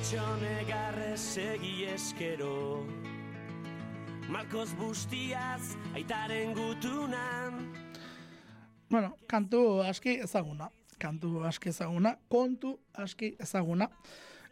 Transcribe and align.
Pertsone 0.00 0.64
garre 0.64 1.10
segi 1.12 1.84
eskero 1.92 2.86
Malkoz 4.32 4.70
bustiaz 4.78 5.74
aitaren 5.92 6.54
gutunan 6.56 7.58
Bueno, 8.88 9.10
kantu 9.28 9.82
aski 9.84 10.14
ezaguna. 10.24 10.70
Kantu 10.96 11.42
aski 11.44 11.68
ezaguna, 11.68 12.14
kontu 12.32 12.78
aski 12.96 13.34
ezaguna. 13.44 13.90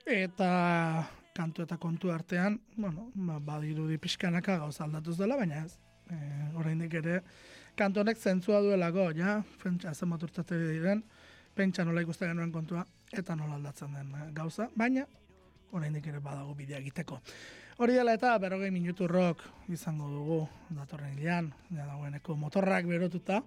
Eta 0.05 0.50
kantu 1.32 1.64
eta 1.64 1.78
kontu 1.80 2.12
artean, 2.12 2.58
bueno, 2.77 3.06
ba, 3.14 3.38
badirudi 3.41 3.96
pixkanaka 3.96 4.58
gauza 4.60 4.84
aldatuz 4.84 5.16
dela, 5.16 5.38
baina 5.41 5.62
ez. 5.64 5.78
E, 6.12 6.19
oraindik 6.60 6.98
ere, 7.00 7.22
kantu 7.77 8.02
honek 8.05 8.20
zentzua 8.20 8.60
duelako, 8.60 9.08
ja, 9.16 9.38
pentsa 9.64 9.94
zen 9.94 10.12
moturtate 10.12 10.60
diren, 10.60 11.00
pentsa 11.56 11.88
nola 11.88 12.05
ikusten 12.05 12.34
genuen 12.34 12.52
kontua, 12.52 12.84
eta 13.16 13.36
nola 13.36 13.56
aldatzen 13.56 13.96
den 13.96 14.12
eh, 14.12 14.28
gauza, 14.36 14.69
baina 14.77 15.06
oraindik 15.72 16.06
ere 16.06 16.20
badago 16.20 16.54
bidea 16.54 16.78
egiteko. 16.78 17.20
Hori 17.78 17.95
dela 17.95 18.14
eta 18.16 18.32
berrogei 18.42 18.70
minutu 18.74 19.06
rock 19.06 19.45
izango 19.70 20.08
dugu 20.10 20.38
datorren 20.74 21.14
hilean, 21.14 21.52
ja 21.70 21.86
dagoeneko 21.86 22.36
motorrak 22.36 22.88
berotuta, 22.91 23.42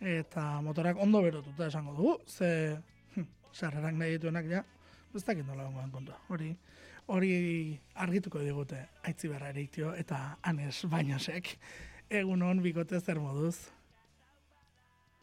eta 0.00 0.46
motorak 0.66 0.98
ondo 0.98 1.22
berotuta 1.22 1.68
esango 1.68 1.94
dugu, 1.94 2.18
ze 2.26 2.78
hm, 3.14 3.26
sarrerak 3.52 3.94
nahi 3.94 4.16
dituenak 4.16 4.50
ja, 4.50 4.64
ez 5.14 5.24
dakit 5.24 5.46
nola 5.46 5.64
gongoan 5.68 5.90
kontua. 5.90 6.18
Hori, 6.28 6.52
hori 7.06 7.78
argituko 7.94 8.42
digute 8.42 8.84
aitzi 9.06 9.28
berra 9.28 9.50
eritio 9.54 9.94
eta 9.94 10.38
anes 10.42 10.84
bainasek. 10.90 11.56
Egun 12.10 12.42
hon 12.42 12.62
bikote 12.64 13.00
zer 13.00 13.20
moduz. 13.20 13.68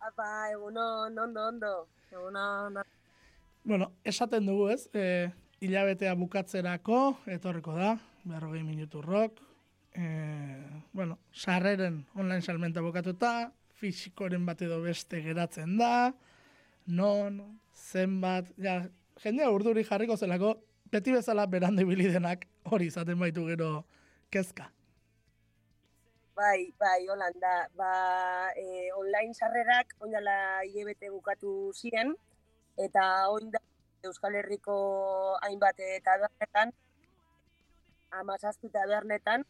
Apa, 0.06 0.52
egunon, 0.54 1.18
ondo, 1.18 1.48
ondo. 1.48 1.74
Egunon, 2.12 2.84
Bueno, 3.66 3.88
esaten 4.04 4.46
dugu 4.46 4.68
ez, 4.70 4.84
e, 4.94 5.32
hilabetea 5.64 6.14
bukatzerako, 6.20 7.00
etorreko 7.32 7.76
da, 7.78 7.96
berrogei 8.28 8.64
minutu 8.64 9.02
rock, 9.02 9.40
e, 9.96 10.06
bueno, 10.94 11.18
sarreren 11.34 12.06
online 12.16 12.42
salmenta 12.42 12.82
bukatuta, 12.82 13.52
fisikoren 13.76 14.46
bat 14.46 14.62
edo 14.62 14.82
beste 14.84 15.22
geratzen 15.24 15.78
da, 15.80 16.14
non, 16.88 17.42
zenbat, 17.76 18.52
ja, 18.62 18.82
jendea 19.24 19.52
urduri 19.52 19.86
jarriko 19.88 20.18
zelako, 20.18 20.56
beti 20.92 21.16
bezala 21.16 21.46
berande 21.48 21.86
bilidenak 21.88 22.48
hori 22.72 22.90
izaten 22.92 23.20
baitu 23.20 23.46
gero 23.48 23.86
kezka. 24.32 24.70
Bai, 26.36 26.68
bai, 26.76 27.08
holanda. 27.08 27.70
Ba, 27.80 27.92
e, 28.60 28.92
online 28.92 29.34
sarrerak 29.34 29.94
oindala 30.04 30.66
hilebete 30.68 31.08
bukatu 31.14 31.72
ziren, 31.72 32.12
eta 32.76 33.06
oinda 33.32 33.62
Euskal 34.06 34.36
Herriko 34.36 34.76
hainbat 35.42 35.82
tabernetan, 36.06 36.72
amazazpi 38.12 38.70
tabernetan, 38.70 39.46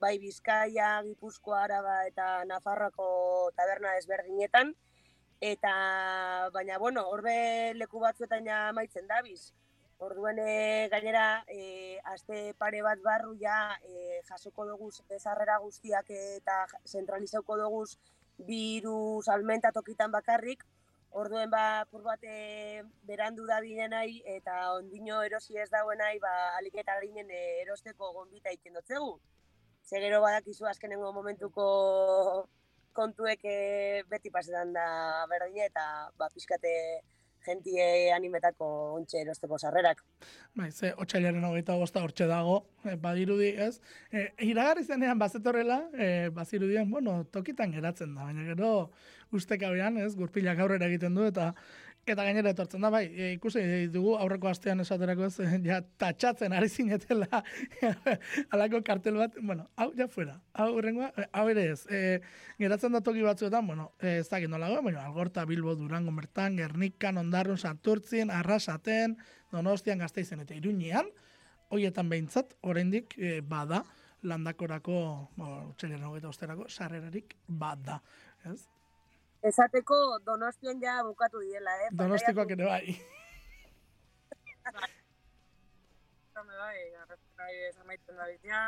bai 0.00 0.18
Bizkaia, 0.18 1.02
Gipuzkoa, 1.06 1.64
Araba 1.64 1.96
eta 2.08 2.44
Nafarroako 2.48 3.08
taberna 3.56 3.96
ezberdinetan, 3.98 4.74
eta 5.40 5.72
baina 6.52 6.78
bueno, 6.78 7.06
horbe 7.08 7.72
leku 7.74 8.00
batzuetan 8.00 8.46
ja 8.46 8.68
amaitzen 8.68 9.06
dabiz. 9.08 9.52
Orduen 10.00 10.38
e, 10.40 10.88
gainera 10.92 11.44
e, 11.48 11.98
aste 12.08 12.54
pare 12.58 12.80
bat 12.82 13.00
barru 13.04 13.34
ja 13.40 13.76
e, 13.84 14.20
jasoko 14.28 14.64
dugu 14.68 14.88
bezarrera 15.08 15.58
guztiak 15.60 16.08
eta 16.16 16.64
zentralizauko 16.86 17.58
dugu 17.60 17.84
biru 18.48 19.20
salmenta 19.22 19.72
tokitan 19.72 20.10
bakarrik. 20.12 20.64
Orduen 21.10 21.50
ba 21.50 21.84
pur 21.90 22.02
bat 22.02 22.22
berandu 23.02 23.46
da 23.46 23.60
nahi 23.60 24.22
eta 24.24 24.74
ondino 24.74 25.22
erosi 25.22 25.56
ez 25.58 25.68
dauen 25.70 25.98
nahi 25.98 26.18
ba 26.20 26.56
aliketa 26.58 27.00
ginen 27.02 27.30
e, 27.30 27.62
erosteko 27.62 28.12
gonbita 28.12 28.50
iten 28.50 28.74
dotzegu. 28.74 29.18
Ze 29.82 30.00
gero 30.00 30.20
badakizu 30.20 30.66
azkenengo 30.66 31.12
momentuko 31.12 32.46
kontuek 32.92 33.40
e, 33.44 34.02
beti 34.08 34.30
pasetan 34.30 34.72
da 34.72 35.26
berdine 35.28 35.66
eta 35.66 36.10
ba 36.16 36.28
pizkate 36.28 37.02
jentie 37.44 38.12
animetako 38.12 38.66
ontxe 38.98 39.22
erosteko 39.22 39.58
sarrerak. 39.58 40.02
Bai, 40.54 40.70
ze, 40.70 40.92
otxailaren 41.04 41.44
hogeita 41.44 41.76
bosta 41.80 42.02
hortxe 42.04 42.26
dago, 42.28 42.58
e, 42.84 42.96
badirudi, 43.00 43.54
ez? 43.66 43.80
E, 44.12 44.26
iragarri 44.50 44.84
zenean 44.84 45.18
bazetorrela, 45.18 45.80
e, 45.94 46.28
bazirudien, 46.36 46.90
bueno, 46.90 47.22
tokitan 47.32 47.72
geratzen 47.72 48.14
da, 48.14 48.28
baina 48.28 48.44
gero 48.50 48.90
ustekabean, 49.32 50.00
ez, 50.02 50.14
gurpilak 50.18 50.58
aurrera 50.58 50.90
egiten 50.90 51.14
du, 51.14 51.26
eta 51.28 51.52
Eta 52.08 52.24
gainera 52.24 52.54
etortzen 52.54 52.80
da, 52.80 52.88
bai, 52.90 53.04
e, 53.12 53.26
ikusi 53.36 53.60
dugu 53.92 54.14
aurreko 54.16 54.48
astean 54.48 54.80
esaterako 54.80 55.26
ez, 55.26 55.34
ja, 55.68 55.80
tatxatzen 56.00 56.54
ari 56.56 56.70
zinetela 56.72 57.42
alako 58.56 58.80
kartel 58.86 59.18
bat, 59.20 59.36
bueno, 59.42 59.66
hau 59.76 59.90
ja 59.98 60.08
fuera, 60.08 60.38
hau 60.56 60.70
rengoa, 60.80 61.10
e, 61.12 61.26
hau 61.36 61.44
ere 61.52 61.66
ez, 61.74 61.82
e, 61.92 62.00
geratzen 62.58 62.96
da 62.96 63.02
toki 63.04 63.22
batzuetan, 63.26 63.68
bueno, 63.68 63.90
e, 64.00 64.16
ez 64.22 64.28
dakit 64.30 64.50
nola 64.50 64.72
bueno, 64.80 65.00
Algorta, 65.00 65.44
Bilbo, 65.44 65.76
Durango, 65.76 66.10
Mertan, 66.10 66.56
Gernikan, 66.56 67.20
Ondarrun, 67.20 67.58
Santurtzien, 67.58 68.32
Arrasaten, 68.32 69.18
Donostian, 69.52 70.00
Gazteizen 70.00 70.40
eta 70.40 70.56
Iruñean, 70.56 71.12
hoietan 71.68 72.08
behintzat, 72.08 72.56
oraindik 72.62 73.14
e, 73.18 73.40
bada, 73.44 73.84
landakorako, 74.22 74.98
bueno, 75.36 75.74
txelian 75.76 76.08
hogeita 76.08 76.32
osterako, 76.32 76.68
sarrerarik 76.72 77.36
bada, 77.46 78.00
ez? 78.48 78.62
Esateko 79.42 80.18
Donostian 80.26 80.80
ja 80.82 81.00
bukatu 81.04 81.40
diela, 81.40 81.72
eh? 81.86 81.88
Donostikoak 81.96 82.50
ere 82.56 82.64
bai. 82.68 82.96
Zame 86.34 86.58
bai, 86.58 86.78
bai, 87.40 87.54
zamaitzen 87.72 88.16
da 88.20 88.28
bizia, 88.28 88.60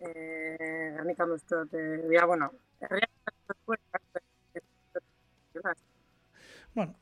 eh, 0.00 0.92
garnika 0.96 1.26
muztot, 1.26 1.74
eh, 1.74 2.08
ya, 2.14 2.24
bueno, 2.26 2.50
Bueno, 6.74 6.94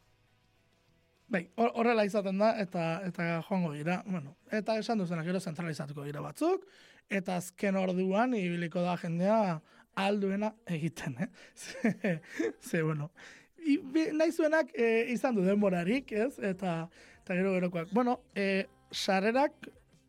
bai, 1.28 1.50
horrela 1.56 2.04
izaten 2.08 2.38
da, 2.40 2.54
eta 2.58 3.00
eta 3.06 3.42
joango 3.46 3.72
dira, 3.76 4.02
bueno, 4.06 4.34
eta 4.50 4.78
esan 4.80 4.98
duzenak 4.98 5.28
gero 5.28 5.40
zentralizatuko 5.40 6.06
dira 6.08 6.22
batzuk, 6.24 6.64
eta 7.08 7.36
azken 7.36 7.76
orduan 7.76 8.34
ibiliko 8.34 8.82
da 8.82 8.96
jendea 9.00 9.60
alduena 9.98 10.52
egiten, 10.66 11.16
eh? 11.24 11.28
Ze, 11.54 12.20
ze 12.60 12.82
bueno, 12.82 13.10
I, 13.68 13.76
nahi 14.14 14.32
zuenak 14.32 14.70
e, 14.74 15.06
izan 15.12 15.36
du 15.36 15.44
denborarik, 15.44 16.12
ez? 16.12 16.38
Eta, 16.38 16.74
eta 17.22 17.34
gero 17.36 17.54
gerokoak. 17.56 17.90
Bueno, 17.92 18.20
e, 18.34 18.68
sarrerak, 18.92 19.68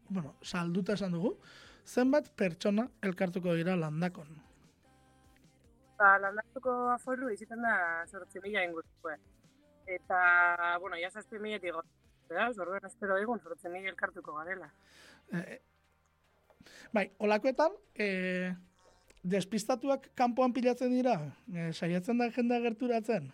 bueno, 0.10 0.36
salduta 0.42 0.94
esan 0.94 1.16
dugu, 1.18 1.34
zenbat 1.86 2.30
pertsona 2.38 2.88
elkartuko 3.02 3.56
dira 3.58 3.76
landakon? 3.80 4.30
Ba, 6.00 6.14
landatuko 6.24 6.76
aforu 6.94 7.32
izaten 7.34 7.66
da 7.66 8.06
sortzi 8.08 8.42
mila 8.46 8.64
ingurtu, 8.64 9.18
Eta, 9.90 10.78
bueno, 10.80 10.96
ja 11.02 11.10
zazpi 11.10 11.40
mila 11.42 11.60
tigo. 11.60 11.82
Eta, 12.30 12.52
zorben, 12.54 12.86
espero 12.86 13.18
egun, 13.18 13.40
sortzi 13.42 13.70
mila 13.74 13.90
elkartuko 13.90 14.36
garela. 14.38 14.70
E, 15.34 15.60
bai, 16.94 17.10
olakoetan, 17.18 17.74
e, 17.96 18.54
despistatuak 19.24 20.10
kanpoan 20.16 20.54
pilatzen 20.54 20.94
dira? 20.94 21.16
E, 21.54 21.71
saiatzen 21.74 22.18
da 22.18 22.30
jendea 22.31 22.60
gerturatzen? 22.63 23.31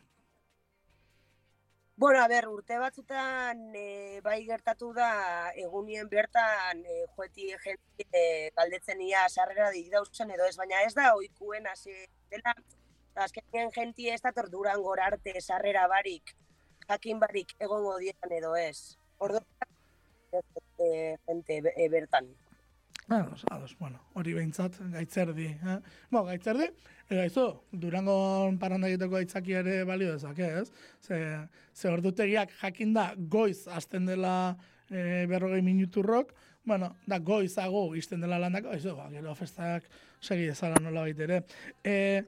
Bueno, 1.97 2.19
a 2.21 2.27
ber, 2.27 2.49
urte 2.51 2.77
batzutan 2.77 3.69
e, 3.71 4.19
bai 4.23 4.41
gertatu 4.43 4.89
da 4.93 5.51
egunien 5.55 6.09
bertan 6.11 6.81
e, 6.83 7.05
joeti 7.15 7.53
jente 7.63 8.07
e, 8.11 8.51
galdetzen 8.57 8.99
ia 9.01 9.29
sarrera 9.29 9.69
di 9.71 9.85
dauzen 9.89 10.33
edo 10.35 10.43
ez, 10.43 10.57
baina 10.59 10.81
ez 10.83 10.93
da 10.93 11.13
oikuen 11.15 11.69
hasi 11.71 11.95
dela 12.33 12.51
azkenien 13.15 13.71
jenti 13.71 14.09
ez 14.09 14.19
dator 14.21 14.49
duran 14.49 14.83
arte 15.01 15.39
sarrera 15.39 15.87
barik, 15.87 16.35
jakin 16.89 17.19
barik 17.19 17.55
egongo 17.59 17.97
dietan 17.97 18.31
edo 18.31 18.55
ez. 18.57 18.97
Ordo 19.19 19.39
e, 20.79 21.15
jente 21.25 21.61
e, 21.77 21.89
bertan. 21.89 22.27
Ados, 23.07 23.45
ados, 23.51 23.75
bueno, 23.77 23.99
hori 24.13 24.33
behintzat, 24.33 24.79
gaitzerdi. 24.89 25.45
Eh? 25.45 25.75
Bo, 26.09 26.23
gaitzerdi, 26.25 26.65
eta 27.05 27.25
izo, 27.29 27.43
durangon 27.69 28.57
paranda 28.57 28.89
egiteko 28.89 29.19
aitzaki 29.19 29.53
ere 29.59 29.75
balio 29.85 30.15
dezake, 30.15 30.47
ez? 30.63 30.71
Ze, 31.05 31.19
ze 31.69 31.91
ordutegiak 31.91 32.55
jakin 32.63 32.95
da 32.97 33.11
goiz 33.15 33.67
hasten 33.69 34.09
dela 34.09 34.55
e, 34.89 35.27
berrogei 35.29 35.61
minuturrok, 35.61 36.33
bueno, 36.65 36.95
da 37.05 37.19
goizago 37.21 37.91
izten 37.93 38.25
dela 38.25 38.41
landako, 38.41 38.73
izo, 38.73 38.95
ba, 38.97 39.05
gero 39.13 39.37
festak 39.37 39.85
segi 40.19 40.49
dezala 40.49 40.81
nola 40.81 41.05
baitere. 41.05 41.43
E, 41.85 42.23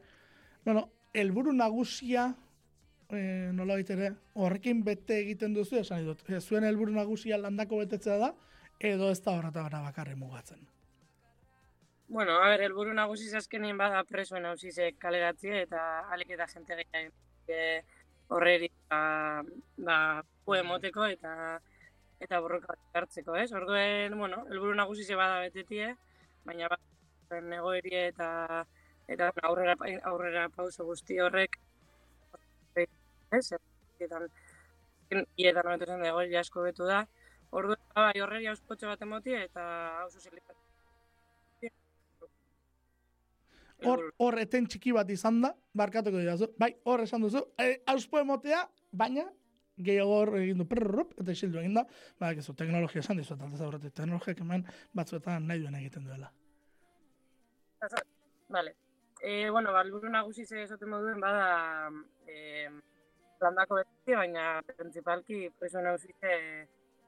bueno, 0.62 0.91
elburu 1.09 1.57
nagusia, 1.57 2.35
e, 3.09 3.50
nola 3.50 3.79
baitere, 3.81 4.13
horrekin 4.38 4.85
bete 4.85 5.24
egiten 5.24 5.57
duzu, 5.57 5.81
esan 5.81 6.06
dut, 6.06 6.21
zuen 6.38 6.69
helburu 6.69 6.94
nagusia 6.94 7.41
landako 7.41 7.81
betetzea 7.81 8.21
da, 8.21 8.35
edo 8.79 9.12
ez 9.12 9.21
da 9.24 9.31
horreta 9.31 9.63
gara 9.63 9.81
bakarri 9.81 10.15
mugatzen? 10.15 10.68
Bueno, 12.07 12.38
a 12.41 12.50
ver, 12.50 12.62
elburu 12.62 12.94
nagusi 12.94 13.27
azkenin 13.35 13.77
bada 13.77 14.03
presoen 14.07 14.45
hausizek 14.45 14.97
kaleratzi 15.00 15.50
eta 15.63 15.81
alik 16.13 16.29
eta 16.38 16.47
jente 16.47 16.77
gehiago 16.79 17.97
horreri 18.29 18.69
ba, 18.89 19.44
ba, 19.77 20.24
moteko 20.63 21.06
eta 21.06 21.59
eta 22.19 22.39
borroka 22.41 22.75
hartzeko, 22.94 23.35
ez? 23.35 23.51
Orduen, 23.53 24.18
bueno, 24.18 24.45
helburu 24.50 24.74
nagusi 24.75 25.03
ze 25.03 25.15
bada 25.15 25.39
betetie, 25.39 25.95
baina 26.45 26.68
bat 26.71 26.79
egoerie 27.31 28.07
eta 28.07 28.65
eta 29.07 29.31
aurrera 29.44 29.75
aurrera 30.12 30.50
pauso 30.50 30.85
guzti 30.85 31.19
horrek 31.19 31.59
ez? 32.75 33.53
Eta 34.00 34.21
ietan 35.38 35.68
honetan 35.68 36.01
da 36.01 36.09
egoeria 36.09 36.41
asko 36.41 36.63
betu 36.63 36.85
da. 36.85 37.06
Bai, 37.98 38.14
horreri 38.22 38.46
auspotxe 38.52 38.86
bat 38.86 39.02
emoti 39.02 39.34
eta 39.34 39.64
hau 40.04 40.10
sozializatzen. 40.12 40.64
Hor, 43.90 44.04
hor 44.22 44.38
eten 44.42 44.66
txiki 44.70 44.94
bat 44.94 45.10
izan 45.14 45.40
da, 45.42 45.52
barkatuko 45.78 46.22
dira 46.22 46.36
Bai, 46.62 46.72
hor 46.86 47.02
esan 47.02 47.26
duzu, 47.26 47.44
e, 47.62 47.82
auspo 47.94 48.20
emotea, 48.20 48.64
baina 48.92 49.26
gehiago 49.78 50.14
hor 50.20 50.34
egin 50.40 50.62
du 50.62 50.66
prrrup, 50.70 51.14
eta 51.22 51.34
isildu 51.34 51.60
egin 51.62 51.78
da, 51.78 51.86
ba, 52.20 52.32
egizu, 52.34 52.54
teknologia 52.58 53.02
esan 53.02 53.22
dizu, 53.22 53.36
eta 53.36 53.50
zaurretik, 53.58 53.94
teknologia 53.94 54.38
kemen 54.38 54.66
batzuetan 54.98 55.46
nahi 55.50 55.62
duen 55.62 55.78
egiten 55.82 56.06
duela. 56.06 56.32
Vale. 58.50 58.76
E, 59.22 59.50
bueno, 59.50 59.74
balburu 59.74 60.10
nagusi 60.10 60.46
ze 60.46 60.64
esaten 60.64 60.90
moduen, 60.90 61.22
bada, 61.22 61.90
e, 62.30 62.70
landako 63.42 63.82
beti, 63.82 64.18
baina 64.18 64.50
principalki, 64.78 65.48
preso 65.60 65.82
nagusi 65.82 66.14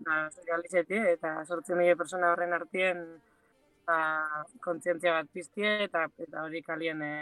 ba, 0.06 0.30
sozializeti, 0.32 0.98
eta 1.16 1.34
sortzen 1.46 1.80
mila 1.80 1.96
persona 2.00 2.32
horren 2.34 2.56
artien, 2.58 3.04
ba, 3.88 4.00
kontzientzia 4.64 5.16
bat 5.18 5.30
piztie, 5.34 5.76
eta, 5.88 6.06
eta 6.26 6.46
hori 6.46 6.62
kalien 6.66 7.04
e, 7.04 7.14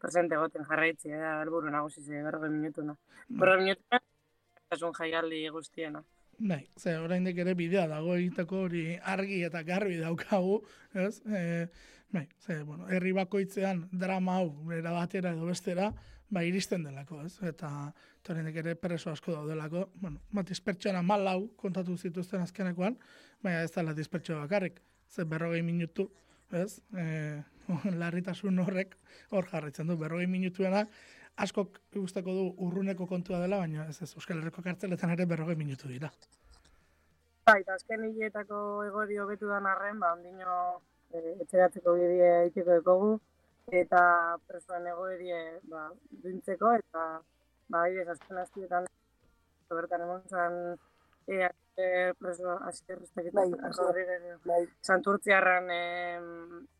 presente 0.00 0.38
goten 0.40 0.66
jarraitzi, 0.68 1.12
da, 1.12 1.38
helburu 1.42 1.70
nagusi 1.72 2.02
ze, 2.02 2.22
berrogei 2.26 2.50
minutu, 2.52 2.84
no? 2.84 2.98
Mm. 3.28 3.40
Berrogei 3.40 3.64
minutu, 3.70 4.02
un 4.82 4.94
jaialdi 4.98 5.46
guztiena. 5.54 6.02
Bai, 6.38 6.64
ze 6.76 6.96
oraindik 6.98 7.38
ere 7.38 7.54
bidea 7.54 7.86
dago 7.86 8.16
egiteko 8.16 8.64
hori 8.66 8.84
argi 9.14 9.44
eta 9.46 9.62
garbi 9.62 10.00
daukagu, 10.00 10.56
ez? 10.92 11.20
E, 11.26 11.68
bai, 12.10 12.26
ze, 12.42 12.62
bueno, 12.62 12.88
herri 12.90 13.12
bakoitzean 13.14 13.84
drama 13.92 14.40
hau 14.40 14.48
bera 14.66 14.92
batera 14.96 15.30
edo 15.36 15.46
bestera, 15.46 15.92
ba, 16.34 16.42
iristen 16.42 16.84
delako, 16.86 17.22
ez? 17.24 17.36
Eta 17.46 17.70
oraindik 18.30 18.58
ere 18.62 18.74
preso 18.80 19.12
asko 19.12 19.32
daudelako, 19.34 19.88
bueno, 20.02 20.20
bat 20.34 20.48
dispertsioan 20.48 21.00
malau 21.06 21.50
kontatu 21.60 21.96
zituzten 21.96 22.44
azkenekoan, 22.44 22.96
baina 23.44 23.64
ez 23.64 23.72
da 23.74 23.84
la 23.84 23.94
dispertsio 23.96 24.38
bakarrik, 24.40 24.80
ze 25.08 25.24
berrogei 25.24 25.62
minutu, 25.62 26.08
ez? 26.52 26.80
E, 26.96 27.42
larritasun 28.00 28.58
horrek 28.64 28.96
hor 29.30 29.48
jarraitzen 29.50 29.90
du, 29.90 29.98
berrogei 30.00 30.26
minutuena, 30.30 30.86
askok 31.44 31.80
gustako 31.96 32.34
du 32.38 32.46
urruneko 32.66 33.06
kontua 33.10 33.40
dela, 33.42 33.60
baina 33.62 33.88
ez 33.90 34.00
ez, 34.02 34.12
Euskal 34.14 34.40
Herriko 34.40 34.62
kartzeletan 34.62 35.12
ere 35.14 35.26
berrogei 35.26 35.56
minutu 35.60 35.90
dira. 35.90 36.10
Bai, 37.44 37.60
eta 37.60 37.76
azken 37.76 38.06
hiletako 38.08 38.58
egori 38.86 39.20
hobetu 39.20 39.50
da 39.52 39.60
narren, 39.60 40.00
ba, 40.00 40.14
ondino 40.16 40.58
e, 41.12 41.36
etxeratzeko 41.44 41.96
bidea 42.00 42.44
itiko 42.48 42.78
dekogu, 42.78 43.14
eta 43.72 44.02
presoen 44.46 44.86
egoerie 44.92 45.40
ba, 45.70 45.88
duintzeko, 46.22 46.74
eta 46.82 47.04
ba, 47.72 47.86
ez 47.88 48.08
azken 48.08 48.38
azkietan, 48.38 48.86
bertan 49.70 50.04
emon 50.06 50.22
zan, 50.30 50.76
e, 51.26 51.48
e, 51.76 51.88
preso 52.20 52.58
azkerreztek 52.68 53.32
eta 53.32 53.40
bai, 53.40 54.38
bai. 54.44 54.62
santurtziarran 54.82 55.70
e, 55.70 55.82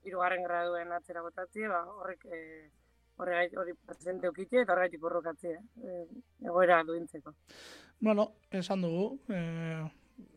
irugarren 0.05 0.45
graduen 0.45 0.93
atzera 0.93 1.25
botatzi, 1.25 1.67
ba, 1.69 1.85
horrek 1.99 2.27
e, 2.31 2.41
horregait 3.17 3.57
hori 3.59 3.75
presente 3.87 4.29
okitxe 4.29 4.63
eta 4.63 4.75
horregaitik 4.75 5.03
borrokatzea, 5.03 5.61
eh, 5.83 6.07
egoera 6.45 6.83
duintzeko. 6.87 7.35
Bueno, 8.01 8.31
esan 8.51 8.83
dugu, 8.83 9.21
eh, 9.29 9.83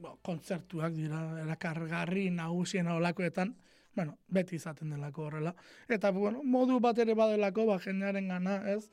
bo, 0.02 0.18
kontzertuak 0.26 0.94
dira, 0.94 1.22
erakargarri 1.44 2.30
nagusien 2.32 2.88
olakoetan, 2.94 3.56
bueno, 3.98 4.20
beti 4.30 4.60
izaten 4.60 4.92
delako 4.94 5.24
horrela. 5.26 5.56
Eta, 5.90 6.12
bueno, 6.14 6.44
modu 6.46 6.76
bat 6.80 7.00
ere 7.02 7.16
badelako, 7.18 7.64
ba, 7.66 7.80
jendearen 7.82 8.28
gana, 8.30 8.60
ez, 8.70 8.84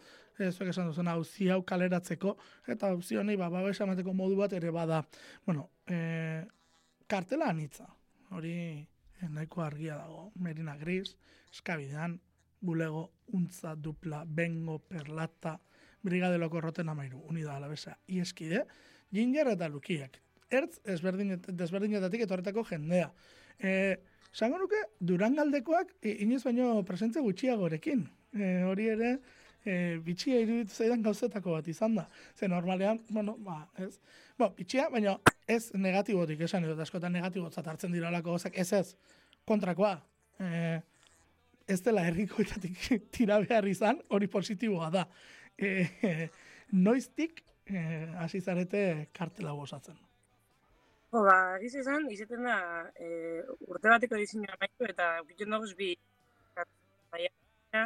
ez 0.41 0.55
esan 0.65 0.89
duzen, 0.89 1.11
hauzi 1.12 1.51
hau 1.53 1.59
kaleratzeko, 1.69 2.33
eta 2.73 2.89
hauzi 2.89 3.19
honi, 3.21 3.37
ba, 3.37 3.51
babes 3.53 3.77
amateko 3.85 4.15
modu 4.17 4.39
bat 4.39 4.55
ere 4.56 4.73
bada. 4.73 5.03
Bueno, 5.45 5.67
eh, 5.93 6.41
kartela 7.06 7.51
anitza, 7.53 7.91
hori 8.33 8.55
eh, 8.55 9.29
nahiko 9.29 9.61
argia 9.67 9.99
dago, 10.01 10.31
Merina 10.41 10.79
Gris, 10.81 11.19
Eskabidean, 11.53 12.17
bulego, 12.65 13.05
untza, 13.37 13.75
dupla, 13.77 14.23
bengo, 14.25 14.79
perlata, 14.89 15.59
brigadeloko 16.05 16.65
roten 16.65 16.89
amairu, 16.89 17.21
unida 17.29 17.59
alabesa, 17.59 17.99
ieskide, 18.09 18.65
ginger 19.12 19.53
eta 19.53 19.69
lukiak. 19.69 20.17
Ertz, 20.49 20.81
desberdinetatik 20.89 22.25
etorretako 22.25 22.65
jendea. 22.73 23.12
E, 23.61 24.01
Zango 24.35 24.59
nuke, 24.59 24.81
durangaldekoak 24.99 25.93
inoiz 26.11 26.43
baino 26.43 26.81
presentze 26.87 27.23
gutxiagorekin. 27.23 28.03
E, 28.35 28.49
hori 28.67 28.89
ere, 28.91 29.11
e, 29.63 29.75
bitxia 30.03 30.41
iruditu 30.43 30.75
zaidan 30.75 31.05
gauzetako 31.05 31.55
bat 31.55 31.69
izan 31.71 31.95
da. 32.01 32.09
Ze 32.35 32.49
normalean, 32.51 32.99
bueno, 33.11 33.37
ba, 33.39 33.61
ez. 33.79 33.93
Bo, 34.39 34.51
bitxia, 34.57 34.89
baina 34.91 35.15
ez 35.47 35.69
negatibotik 35.79 36.43
esan, 36.49 36.67
edo 36.67 36.75
askotan 36.83 37.15
negatibotzat 37.15 37.69
hartzen 37.71 37.95
dira 37.95 38.11
lako 38.11 38.35
ez 38.51 38.73
ez, 38.73 38.97
kontrakoa. 39.47 39.95
E, 40.41 40.81
ez 41.69 41.81
dela 41.87 42.03
herrikoetatik 42.09 42.91
tira 43.15 43.39
behar 43.45 43.69
izan, 43.71 44.03
hori 44.09 44.27
positiboa 44.27 44.91
da. 44.91 45.07
E, 45.57 45.87
noiztik 46.89 47.45
e, 47.71 47.79
hasi 48.19 48.41
zarete 48.41 49.13
kartela 49.15 49.55
gozatzen. 49.55 50.04
Bo, 51.15 51.21
ba, 51.23 51.35
egiz 51.61 51.77
izan, 51.79 52.09
izaten 52.11 52.47
da, 52.49 52.55
e, 52.99 53.09
urte 53.71 53.91
bateko 53.93 54.19
dizinua 54.19 54.57
nahi 54.59 54.89
eta 54.93 55.05
ukitzen 55.23 55.55
dugu 55.55 55.69
bi 55.79 55.91
kartela 56.56 57.83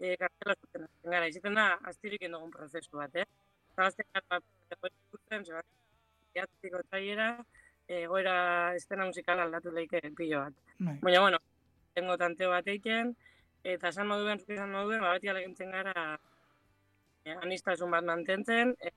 e, 0.00 0.14
kartela 0.22 0.54
zuten 0.54 0.86
gara. 1.14 1.26
Izaten 1.32 1.58
da, 1.60 1.66
aztirik 1.90 2.24
endogun 2.28 2.54
prozesu 2.54 2.96
bat, 3.02 3.18
eh? 3.20 3.26
Zalazten 3.74 4.08
gara, 4.16 4.38
ikusten, 4.78 5.44
zebat, 5.44 5.68
jatiko 6.38 6.80
taiera, 6.94 7.28
egoera 7.98 8.38
estena 8.80 9.10
musikala 9.10 9.44
aldatu 9.44 9.76
leike 9.76 10.00
pilo 10.22 10.40
bat. 10.46 10.64
Bai. 10.78 10.96
Baina, 11.04 11.22
bueno, 11.26 11.44
tengo 12.00 12.16
tanteo 12.24 12.54
bat 12.56 12.72
eiken, 12.72 13.12
eta 13.76 13.92
esan 13.92 14.08
moduen, 14.14 14.40
zuke 14.40 14.56
esan 14.56 14.72
moduen, 14.72 15.04
ba, 15.04 15.12
beti 15.18 15.34
alegintzen 15.34 15.76
gara 15.76 16.08
e, 17.20 17.36
anistasun 17.36 17.92
bat 17.98 18.12
mantentzen, 18.14 18.72
e, 18.80 18.96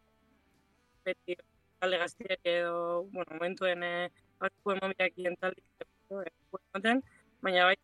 beti 1.04 1.42
talde 1.79 1.98
gaztiak 1.98 2.39
edo, 2.43 3.03
bueno, 3.13 3.36
momentuen 3.36 3.83
e, 3.83 3.93
hau 4.39 4.50
momiak 4.65 5.15
talde 5.39 5.63
e, 6.12 6.95
baina 7.41 7.65
bai, 7.69 7.77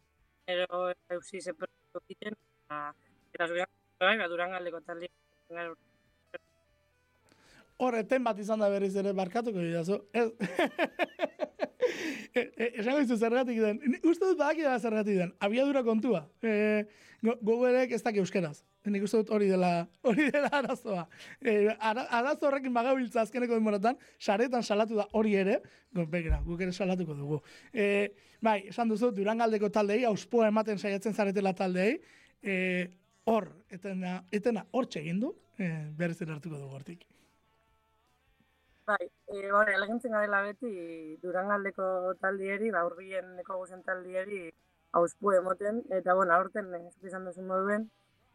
ero 0.47 0.91
eusi 1.09 1.41
ze 1.41 1.53
proiektu 1.53 2.01
egiten, 2.03 2.35
eta, 2.65 2.93
eta 3.33 3.47
zuke, 3.47 3.67
bai, 3.99 4.17
ba, 4.19 4.27
duran 4.27 4.51
galdeko 4.51 4.81
talde 4.81 5.09
Hor, 7.77 7.95
eten 7.99 8.23
bat 8.23 8.37
izan 8.39 8.61
da 8.63 8.69
berriz 8.71 8.95
ere 8.95 9.11
barkatuko 9.13 9.59
dira, 9.59 9.83
zo? 9.83 10.05
Ez... 10.13 10.29
E, 12.35 12.41
e, 12.41 12.65
esango 12.81 12.99
izu 12.99 13.15
zergatik 13.15 13.59
den. 13.63 13.77
Uste 14.03 14.25
dut 14.27 14.39
badaki 14.39 14.65
da 14.65 14.77
zergatik 14.79 15.19
den. 15.21 15.29
Abiadura 15.39 15.83
kontua. 15.87 16.25
E, 16.43 16.83
Googleek 17.23 17.93
ez 17.95 18.01
daki 18.03 18.19
euskeraz. 18.21 18.59
Nik 18.91 19.05
uste 19.07 19.21
dut 19.21 19.31
hori 19.33 19.47
dela, 19.49 19.69
hori 20.05 20.27
dela 20.33 20.51
arazoa. 20.59 21.05
E, 21.41 21.55
arazo 21.79 22.49
horrekin 22.49 22.73
bagabiltza 22.75 23.23
azkeneko 23.23 23.57
denboratan, 23.57 23.97
saretan 24.19 24.63
salatu 24.63 24.99
da 24.99 25.07
hori 25.17 25.33
ere, 25.39 25.61
begira, 25.95 26.41
guk 26.45 26.61
ere 26.61 26.75
salatuko 26.75 27.15
dugu. 27.17 27.39
E, 27.73 28.11
bai, 28.45 28.59
esan 28.69 28.91
duzu, 28.91 29.09
durangaldeko 29.15 29.71
taldei, 29.73 30.03
auspoa 30.05 30.51
ematen 30.51 30.77
saiatzen 30.77 31.15
zaretela 31.15 31.55
taldei, 31.57 31.95
e, 32.43 32.55
hor, 33.31 33.49
etena, 33.73 34.19
etena 34.31 34.67
hor 34.71 34.85
txegindu, 34.91 35.33
e, 35.57 35.71
berriz 35.97 36.21
hartuko 36.21 36.59
dugu 36.59 36.75
hortik. 36.77 37.07
Bai, 38.85 39.05
e, 39.33 39.51
hori, 39.57 39.73
elegintzen 39.73 40.13
gadela 40.13 40.43
beti 40.45 40.71
Durangaldeko 41.21 41.85
taldieri, 42.21 42.67
ba, 42.75 42.83
urbien 42.85 43.31
deko 43.39 43.57
guzen 43.61 43.81
taldieri 43.87 44.41
hauspu 44.99 45.31
emoten, 45.33 45.79
eta, 45.99 46.13
bueno, 46.19 46.35
aurten, 46.35 46.69
ez 46.77 46.81
eh, 46.91 47.07
izan 47.09 47.25
duzu 47.25 47.45
moduen, 47.47 47.87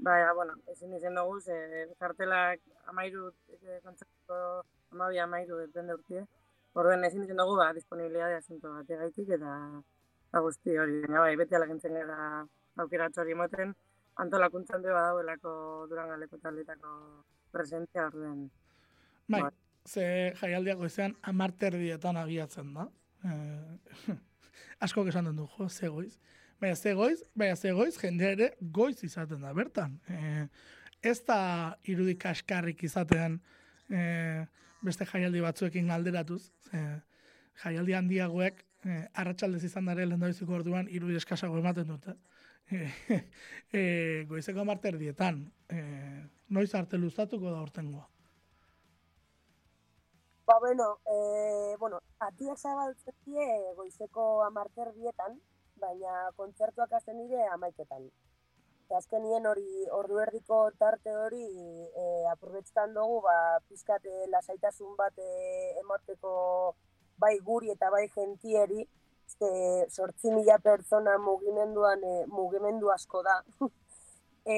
ba, 0.09 0.16
bueno, 0.38 0.57
ezin 0.75 0.97
izan 0.99 1.21
dugu, 1.21 1.38
e, 1.54 1.85
kartelak 2.02 2.64
amairu, 2.90 3.30
e, 3.61 3.78
kontzertuko 3.87 4.40
amabi 4.97 5.23
amairu, 5.26 5.61
depende 5.62 5.99
urtie, 6.00 6.26
Orden 6.80 7.07
ezin 7.07 7.23
izan 7.28 7.38
dugu, 7.42 7.54
ba, 7.62 7.71
disponibilidade 7.78 8.42
asunto 8.42 8.75
bat 8.75 8.90
egaitik, 8.99 9.30
eta 9.38 9.54
ba, 10.35 10.45
guzti 10.49 10.76
hori, 10.83 11.00
baina 11.07 11.25
bai, 11.28 11.33
beti 11.45 11.59
elegintzen 11.62 11.99
gara 12.02 12.21
aukeratxo 12.83 13.23
hori 13.23 13.38
emoten, 13.38 13.75
antolakuntzan 14.26 14.83
dugu 14.83 14.99
badauelako 14.99 15.57
Durangaldeko 15.95 16.42
taldietako 16.42 17.00
presentzia 17.54 18.11
orduen. 18.11 18.49
Bai, 19.30 19.47
bai 19.47 19.57
ze 19.87 20.32
jaialdiak 20.40 20.78
goizean 20.78 21.14
amarterdietan 21.22 22.16
abiatzen 22.16 22.75
da. 22.75 22.88
Eh, 23.25 24.16
asko 24.84 25.06
esan 25.08 25.30
den 25.30 25.37
du, 25.37 25.46
jo, 25.56 25.68
ze 25.68 25.88
goiz. 25.88 26.18
Baina 26.60 26.76
ze 26.76 26.92
goiz, 26.94 27.22
baina 27.34 27.56
ze 27.56 27.72
goiz, 27.72 27.96
jende 28.02 28.32
ere 28.32 28.50
goiz 28.60 29.02
izaten 29.04 29.40
da, 29.40 29.52
bertan. 29.56 29.99
Eh, 30.08 30.46
ez 31.02 31.18
da 31.25 31.76
irudik 31.88 32.26
askarrik 32.26 32.82
izatean 32.84 33.38
eh, 33.88 34.44
beste 34.84 35.06
jaialdi 35.08 35.40
batzuekin 35.40 35.90
alderatuz. 35.90 36.50
Eh, 36.72 36.99
jaialdi 37.64 37.96
handiagoek 37.96 38.60
eh, 38.84 39.04
arratsaldez 39.22 39.64
izan 39.64 39.88
dare 39.88 40.06
lehendabiziko 40.06 40.54
orduan 40.60 40.88
hiru 40.88 41.10
eskasago 41.16 41.58
ematen 41.58 41.88
dute. 41.88 42.16
eh, 42.70 44.25
goizeko 44.30 44.64
marter 44.64 44.99
dietan, 44.99 45.42
eh, 45.68 46.22
noiz 46.49 46.75
arte 46.75 46.99
luzatuko 46.99 47.50
da 47.50 47.62
urtengoa. 47.64 48.06
Ba, 50.50 50.59
bueno, 50.59 50.99
e, 51.07 51.76
bueno, 51.78 52.00
atiak 52.19 52.59
zabaltzen 52.59 53.14
die 53.25 53.45
goizeko 53.76 54.42
amarter 54.42 54.88
dietan, 54.97 55.37
baina 55.78 56.14
kontzertuak 56.35 56.97
azten 56.99 57.21
dire 57.23 57.45
amaiketan. 57.52 58.09
Eta 58.88 58.99
azkenien 58.99 59.47
hori 59.47 59.87
ordu 59.99 60.19
erdiko 60.25 60.59
tarte 60.80 61.14
hori 61.14 61.45
e, 61.45 62.09
aprobetzetan 62.33 62.99
dugu, 62.99 63.21
ba, 63.28 63.37
pizkat 63.69 64.11
e, 64.11 64.26
lasaitasun 64.35 64.99
bat 64.99 65.23
e, 65.23 65.30
emateko 65.85 66.35
bai 67.23 67.37
guri 67.52 67.71
eta 67.76 67.95
bai 67.95 68.09
gentieri, 68.19 68.83
ze 69.30 69.54
sortzi 69.87 70.35
mila 70.35 70.59
pertsona 70.59 71.14
mugimenduan 71.30 72.02
e, 72.02 72.14
mugimendu 72.26 72.90
asko 72.99 73.23
da. 73.23 73.38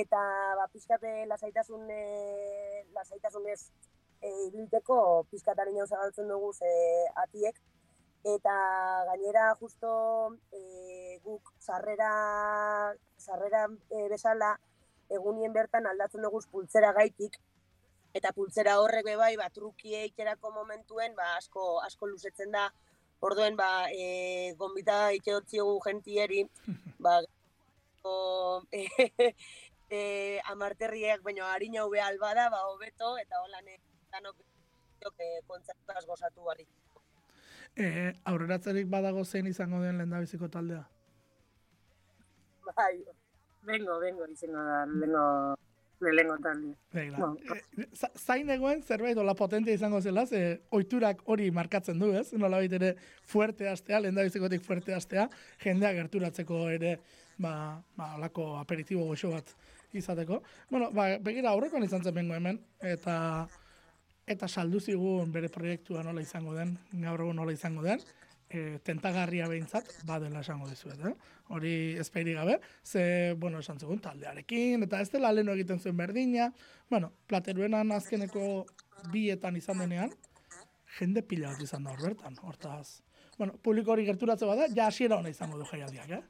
eta 0.00 0.26
ba, 0.56 0.70
pizkate 0.72 1.18
lasaitasun, 1.28 1.84
e, 1.90 2.86
lasaitasunez 2.96 3.60
e, 4.22 4.30
ibilteko 4.48 4.96
pizkataren 5.30 5.76
jau 5.76 5.86
zagaltzen 5.86 6.28
dugu 6.30 6.52
ze 6.54 6.72
atiek. 7.26 7.58
Eta 8.22 8.54
gainera 9.08 9.48
justo 9.60 9.92
e, 10.54 11.18
guk 11.24 11.52
sarrera, 11.58 12.12
sarrera 13.18 13.66
e, 13.90 14.06
bezala 14.12 14.52
egunien 15.10 15.52
bertan 15.52 15.88
aldatzen 15.90 16.22
dugu 16.22 16.40
pultzera 16.52 16.92
gaitik. 16.98 17.40
Eta 18.14 18.32
pultzera 18.36 18.78
horrek 18.78 19.08
bai, 19.18 19.34
ba, 19.40 19.48
trukie 19.50 20.04
ikerako 20.10 20.52
momentuen, 20.54 21.16
ba, 21.16 21.36
asko, 21.36 21.80
asko 21.82 22.06
luzetzen 22.06 22.52
da. 22.52 22.68
Orduen, 23.22 23.56
ba, 23.56 23.88
e, 23.90 24.54
gombita 24.58 25.12
ikeotzi 25.18 25.62
egu 25.62 25.78
gentieri, 25.84 26.42
ba, 27.04 27.20
o, 28.04 28.62
e, 28.70 28.86
e, 29.96 30.02
amarterriak, 30.54 31.22
baina 31.22 31.48
harina 31.52 31.86
hube 31.86 32.02
albada, 32.02 32.48
ba, 32.50 32.66
hobeto, 32.70 33.16
eta 33.22 33.40
holan, 33.42 33.70
danok 34.12 34.36
e, 35.18 35.40
kontzertuaz 35.48 36.04
gozatu 36.06 36.44
bari. 36.46 36.66
E, 37.76 38.12
aurreratzerik 38.28 38.88
badago 38.92 39.24
zein 39.24 39.48
izango 39.48 39.80
den 39.82 39.98
lehendabiziko 39.98 40.48
taldea? 40.52 40.84
Bai, 42.68 42.94
bengo, 43.66 43.98
bengo 44.00 44.28
izango 44.28 44.64
da, 44.68 44.82
bengo 44.86 45.24
lehengo 46.02 46.36
taldea. 46.44 46.76
Begira, 46.92 47.18
bueno. 47.18 47.36
e, 47.56 47.86
zain 48.18 48.50
egoen 48.50 48.82
zerbait 48.82 49.18
ola 49.18 49.34
potentia 49.38 49.74
izango 49.74 50.00
zela, 50.00 50.26
ze 50.26 50.60
oiturak 50.70 51.22
hori 51.24 51.50
markatzen 51.50 51.98
du, 51.98 52.12
ez? 52.18 52.32
Nola 52.32 52.62
ere 52.62 52.94
fuerte 53.22 53.68
astea, 53.70 54.02
lehendabizikotik 54.04 54.62
fuerte 54.66 54.94
astea, 54.94 55.28
jendea 55.64 55.94
gerturatzeko 55.96 56.66
ere, 56.76 56.98
ba, 57.38 57.54
ba, 57.96 58.14
olako 58.18 58.56
aperitibo 58.60 59.06
goxo 59.08 59.32
bat 59.32 59.56
izateko. 59.96 60.42
Bueno, 60.70 60.90
ba, 60.92 61.08
begira 61.20 61.52
aurrekoan 61.52 61.84
izan 61.88 62.04
zen 62.04 62.14
bengo 62.14 62.34
hemen, 62.34 62.60
eta 62.80 63.48
eta 64.26 64.48
saldu 64.48 64.80
zigun 64.80 65.32
bere 65.32 65.48
proiektua 65.52 66.02
nola 66.06 66.22
izango 66.22 66.54
den, 66.54 66.76
gaur 66.92 67.24
egun 67.24 67.36
nola 67.36 67.52
izango 67.52 67.82
den, 67.82 68.02
e, 68.52 68.78
tentagarria 68.86 69.48
behintzat, 69.50 69.88
badela 70.08 70.42
esango 70.44 70.68
dizuet, 70.70 71.00
eh? 71.08 71.14
Hori 71.52 71.72
ezpeiri 72.00 72.34
gabe, 72.36 72.58
ze, 72.84 73.34
bueno, 73.38 73.60
esan 73.64 73.80
zigun 73.80 74.00
taldearekin, 74.04 74.86
eta 74.86 75.00
ez 75.02 75.10
dela 75.12 75.32
lehenu 75.32 75.56
egiten 75.56 75.80
zuen 75.80 75.96
berdina, 75.96 76.52
bueno, 76.90 77.12
plateruenan 77.28 77.92
azkeneko 77.96 78.66
bietan 79.12 79.56
izan 79.56 79.82
denean, 79.82 80.12
jende 80.98 81.24
pila 81.26 81.52
bat 81.52 81.64
izan 81.64 81.84
da 81.84 81.96
hor 81.96 82.04
bertan, 82.04 82.38
hortaz. 82.42 83.02
Bueno, 83.38 83.56
publiko 83.64 83.94
hori 83.94 84.06
gerturatze 84.06 84.46
bada, 84.46 84.68
ja 84.76 84.86
hasiera 84.86 85.18
hona 85.18 85.32
izango 85.32 85.58
du 85.58 85.66
jaialdiak, 85.68 86.10
eh? 86.10 86.22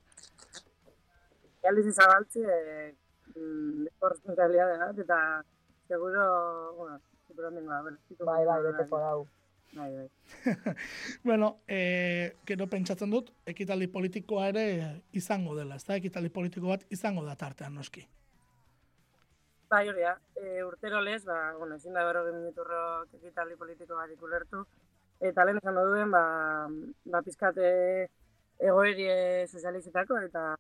Jaialdiz 1.62 1.88
izabaltzi, 1.92 2.42
eh, 2.42 2.92
mm, 3.37 3.87
eta 5.02 5.18
seguro, 5.88 6.22
bueno, 6.78 7.00
Bai, 7.36 8.44
bai, 8.46 8.58
beteko 8.68 8.98
dau. 8.98 9.28
Bai, 9.72 9.90
bai. 9.96 10.08
bueno, 11.24 11.62
eh, 11.66 12.36
gero 12.44 12.66
pentsatzen 12.68 13.10
dut, 13.10 13.30
ekitaldi 13.48 13.88
politikoa 13.88 14.48
ere 14.52 14.64
izango 15.12 15.56
dela, 15.56 15.78
ez 15.80 15.86
da? 15.86 15.96
Ekitaldi 15.96 16.28
politiko 16.28 16.68
bat 16.68 16.84
izango 16.92 17.24
da 17.24 17.36
tartean, 17.40 17.74
noski. 17.74 18.04
Bai, 19.72 19.86
hori 19.88 20.04
da. 20.04 20.18
E, 20.36 20.60
urtero 20.64 21.00
lez, 21.00 21.22
ba, 21.24 21.54
bueno, 21.56 21.78
ezin 21.80 21.96
da 21.96 22.04
bero 22.04 22.26
minuturro 22.28 22.82
ekitaldi 23.16 23.56
politiko 23.56 23.96
bat 23.96 24.12
ikulertu. 24.12 24.66
Eta 25.24 25.46
lehen 25.46 25.62
esan 25.62 25.78
duen, 25.78 26.10
ba, 26.12 26.24
ba 27.14 27.22
pizkate 27.24 27.70
egoeri 28.60 29.08
sozializetako, 29.48 30.18
eta 30.28 30.50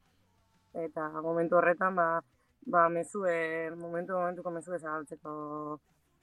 eta 0.72 1.08
momentu 1.20 1.58
horretan, 1.58 1.98
ba, 1.98 2.22
ba 2.64 2.88
mezue, 2.88 3.70
momentu 3.76 4.16
momentuko 4.16 4.50
mezue 4.54 4.78
zagaltzeko 4.78 5.32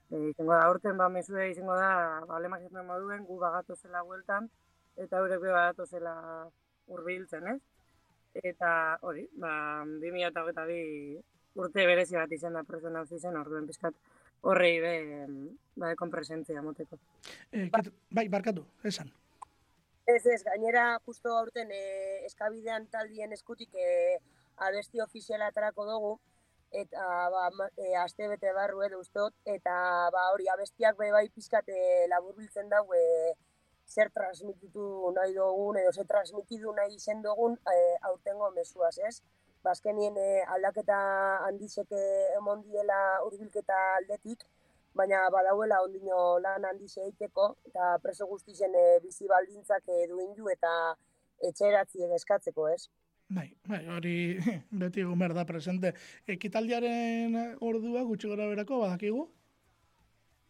Eh, 0.09 0.29
izango 0.31 0.55
da, 0.55 0.69
urten 0.71 0.97
ba, 0.97 1.07
mesue 1.13 1.51
izango 1.51 1.75
da, 1.77 2.21
ba, 2.27 2.39
lemak 2.41 2.63
izan 2.65 2.87
moduen, 2.87 3.25
gu 3.27 3.37
bagatu 3.41 3.75
zela 3.77 4.01
hueltan, 4.01 4.47
eta 4.97 5.19
eurek 5.21 5.41
be 5.43 5.51
bagatu 5.53 5.85
zela 5.85 6.13
urbiltzen, 6.89 7.45
ez? 7.53 7.59
Eta 8.51 8.71
hori, 9.05 9.27
ba, 9.37 9.51
2008 10.01 11.59
urte 11.59 11.85
berezi 11.85 12.17
bat 12.17 12.33
izan 12.33 12.57
da 12.57 12.63
preso 12.65 12.89
nauzi 12.89 13.19
zen, 13.19 13.37
orduen 13.37 13.67
pizkat 13.69 13.93
horrei 14.41 14.79
be, 14.81 14.93
ba, 15.77 15.91
ekon 15.93 16.09
presentzia 16.09 16.63
moteko. 16.65 16.97
E, 17.51 17.67
bai, 17.69 18.27
barkatu, 18.33 18.65
esan. 18.89 19.11
Ez, 20.09 20.23
ez, 20.25 20.41
gainera, 20.47 20.85
justo 21.05 21.35
aurten 21.37 21.69
e, 21.69 21.83
eskabidean 22.25 22.87
taldien 22.89 23.33
eskutik 23.35 23.75
e, 23.77 24.17
abesti 24.65 25.03
ofiziala 25.05 25.51
atarako 25.51 25.85
dugu, 25.91 26.13
eta 26.71 27.29
ba, 27.33 27.49
e, 27.77 27.95
aste 27.97 28.27
bete 28.27 28.53
barru 28.53 28.83
edo 28.85 28.99
ustot, 28.99 29.33
eta 29.45 29.75
ba, 30.13 30.29
hori 30.33 30.47
abestiak 30.53 30.97
be 30.97 31.11
bai 31.11 31.27
pizkat 31.33 31.69
laburbiltzen 32.13 32.69
dago 32.69 32.93
e, 32.93 33.33
zer 33.89 34.11
transmititu 34.13 35.11
nahi 35.15 35.33
dugun, 35.33 35.77
edo 35.81 35.91
zer 35.91 36.07
transmititu 36.07 36.73
nahi 36.77 36.95
izen 36.95 37.21
dugun 37.25 37.57
e, 37.73 37.77
aurtengo 38.11 38.51
mesuaz, 38.51 38.97
ez? 39.09 39.15
Bazkenien 39.63 40.13
ba, 40.13 40.21
e, 40.21 40.43
aldaketa 40.55 40.99
handizeke 41.47 42.01
emon 42.37 42.61
diela 42.67 42.99
urbilketa 43.25 43.79
aldetik, 43.97 44.45
baina 44.99 45.25
badauela 45.33 45.81
ondino 45.85 46.21
lan 46.45 46.65
handize 46.69 47.01
eiteko, 47.07 47.49
eta 47.71 47.97
preso 48.03 48.27
guztizen 48.29 48.75
e, 48.75 48.85
bizi 49.03 49.27
baldintzak 49.27 49.89
e, 49.89 50.05
duin 50.11 50.33
du 50.37 50.49
eta 50.53 50.73
etxeratzi 51.49 52.07
eskatzeko, 52.19 52.69
ez? 52.69 52.83
Bai, 53.29 53.49
bai, 53.69 53.83
hori 53.93 54.13
beti 54.81 55.03
egun 55.05 55.19
da 55.37 55.45
presente. 55.45 55.93
Ekitaldiaren 56.27 57.35
ordua 57.61 58.01
gutxi 58.03 58.27
gora 58.27 58.47
berako, 58.49 58.79
badakigu? 58.81 59.27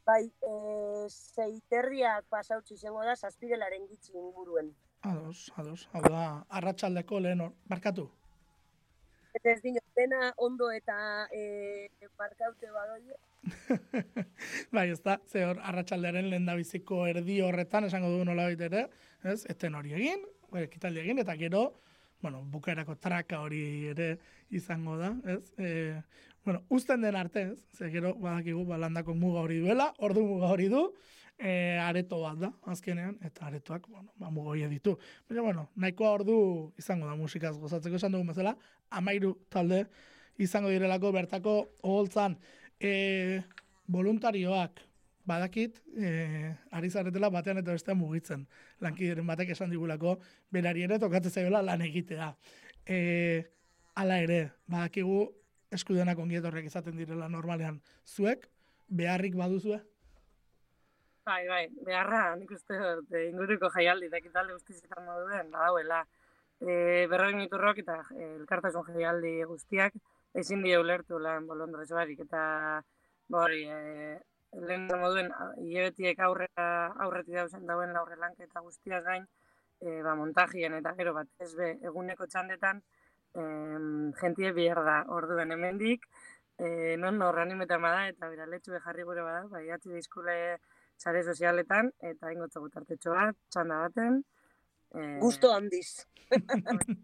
Bai, 0.08 0.24
e, 0.26 0.54
zeiterriak 1.10 2.30
pasautzi 2.32 2.78
zengo 2.78 3.04
da, 3.04 3.16
zazpidelaren 3.16 3.84
gitzi 3.90 4.16
inguruen. 4.16 4.72
Ados, 5.02 5.52
ados, 5.56 5.90
hau 5.92 6.02
da, 6.08 6.24
arratsaldeko 6.50 7.20
lehen 7.20 7.44
hor, 7.44 7.52
barkatu? 7.68 8.08
Eta 9.36 9.52
ez 9.52 9.60
dino, 9.62 9.84
dena 9.96 10.32
ondo 10.38 10.72
eta 10.72 11.28
e, 11.36 11.90
barkaute 12.18 12.72
badoi. 12.72 13.20
bai, 14.76 14.88
ez 14.96 15.02
da, 15.04 15.20
ze 15.28 15.44
hor, 15.46 15.60
arratsaldearen 15.74 16.32
lehen 16.32 16.48
biziko 16.56 17.04
erdi 17.12 17.42
horretan, 17.44 17.92
esango 17.92 18.16
dugu 18.16 18.32
nola 18.32 18.50
ere, 18.56 18.88
ez, 19.24 19.44
eten 19.52 19.76
hori 19.76 19.94
egin, 20.00 20.26
ekitaldi 20.64 21.04
egin, 21.04 21.20
eta 21.28 21.36
gero, 21.44 21.68
bueno, 22.22 22.42
bukaerako 22.44 22.96
traka 22.96 23.40
hori 23.42 23.88
ere 23.94 24.18
izango 24.50 24.98
da, 24.98 25.14
ez? 25.26 25.54
E, 25.58 26.02
bueno, 26.46 26.64
usten 26.70 27.02
den 27.02 27.16
arte, 27.16 27.44
ez? 27.54 27.64
Ze 27.78 27.90
gero, 27.92 28.14
badakigu, 28.16 28.66
balandako 28.66 29.16
muga 29.16 29.44
hori 29.46 29.60
duela, 29.64 29.94
ordu 30.00 30.26
muga 30.26 30.52
hori 30.52 30.68
du, 30.72 30.84
e, 31.38 31.78
areto 31.80 32.20
bat 32.22 32.40
da, 32.42 32.52
azkenean, 32.74 33.18
eta 33.26 33.48
aretoak, 33.48 33.88
bueno, 33.88 34.12
ba, 34.20 34.30
muga 34.30 34.56
hori 34.56 34.68
ditu. 34.68 34.98
Baina, 35.30 35.46
bueno, 35.46 35.70
nahikoa 35.76 36.12
ordu 36.20 36.38
izango 36.78 37.08
da 37.08 37.16
musikaz 37.16 37.56
gozatzeko 37.58 37.96
esan 38.02 38.16
dugu 38.16 38.28
bezala, 38.34 38.56
amairu 38.90 39.36
talde 39.50 39.86
izango 40.40 40.70
direlako 40.74 41.12
bertako 41.16 41.56
oholtzan. 41.84 42.38
E, 42.80 43.42
voluntarioak, 43.88 44.80
badakit, 45.30 45.80
e, 45.96 46.56
ari 46.76 46.90
zaretela 46.90 47.30
batean 47.34 47.62
eta 47.62 47.76
bestean 47.78 48.00
mugitzen. 48.02 48.48
Lankideren 48.82 49.28
batek 49.30 49.54
esan 49.56 49.72
digulako, 49.74 50.18
berari 50.52 50.86
ere 50.88 51.00
tokatzen 51.00 51.32
zaiola 51.32 51.62
lan 51.66 51.86
egitea. 51.86 52.34
E, 52.86 53.00
ala 54.02 54.18
ere, 54.26 54.42
badakigu, 54.68 55.22
eskudenak 55.76 56.20
ongietorrek 56.20 56.66
izaten 56.70 56.98
direla 56.98 57.30
normalean. 57.30 57.80
Zuek, 58.06 58.48
beharrik 58.90 59.38
baduzue? 59.38 59.80
Bai, 61.30 61.44
bai, 61.48 61.66
beharra, 61.86 62.22
nik 62.40 62.52
uste 62.56 62.78
dut, 62.80 63.12
eh, 63.14 63.28
inguruko 63.30 63.70
jaialdi, 63.76 64.08
da 64.10 64.22
kitalde 64.24 64.56
guztizetan 64.56 65.06
moduen, 65.06 65.52
badauela. 65.54 66.00
E, 66.60 67.06
berroin 67.12 67.38
miturrok 67.38 67.84
eta 67.84 68.00
elkartasun 68.30 68.90
jaialdi 68.96 69.36
guztiak, 69.52 69.94
ezin 70.42 70.66
die 70.66 70.80
ulertu 70.80 71.20
lan 71.22 71.46
bolondrez 71.48 71.88
barik, 71.94 72.24
eta 72.26 72.42
bori, 73.36 73.62
e, 73.70 74.18
lehen 74.54 74.88
moduen, 74.88 75.30
hilabetiek 75.62 76.20
aurrera, 76.26 76.70
aurretik 77.06 77.36
dauzen 77.36 77.68
dauen 77.70 77.94
laurre 77.94 78.18
lanketa 78.20 78.64
guztiaz 78.66 79.04
gain, 79.06 79.28
e, 79.82 80.02
ba, 80.02 80.16
montajien 80.16 80.74
eta 80.80 80.94
gero 80.98 81.14
bat 81.14 81.30
ez 81.44 81.54
be, 81.58 81.76
eguneko 81.92 82.28
txandetan, 82.28 82.82
e, 83.36 83.44
jentie 84.22 84.52
bihar 84.58 84.82
da, 84.86 84.98
orduen 85.16 85.54
hemendik, 85.56 86.08
e, 86.58 86.98
non 86.98 87.22
horra 87.22 87.46
animetan 87.46 87.82
bada, 87.86 88.08
eta 88.12 88.30
bera 88.32 88.48
letxu 88.50 88.80
jarri 88.86 89.06
gure 89.08 89.24
bada, 89.26 89.46
bai, 89.52 89.68
atzi 89.76 89.94
dizkule 89.94 90.58
sare 91.00 91.24
sozialetan, 91.24 91.94
eta 92.14 92.34
ingotza 92.34 92.60
gutartetxo 92.60 93.14
bat, 93.16 93.38
txanda 93.54 93.84
baten. 93.86 94.24
E, 94.92 95.06
Gusto 95.22 95.54
handiz. 95.54 96.08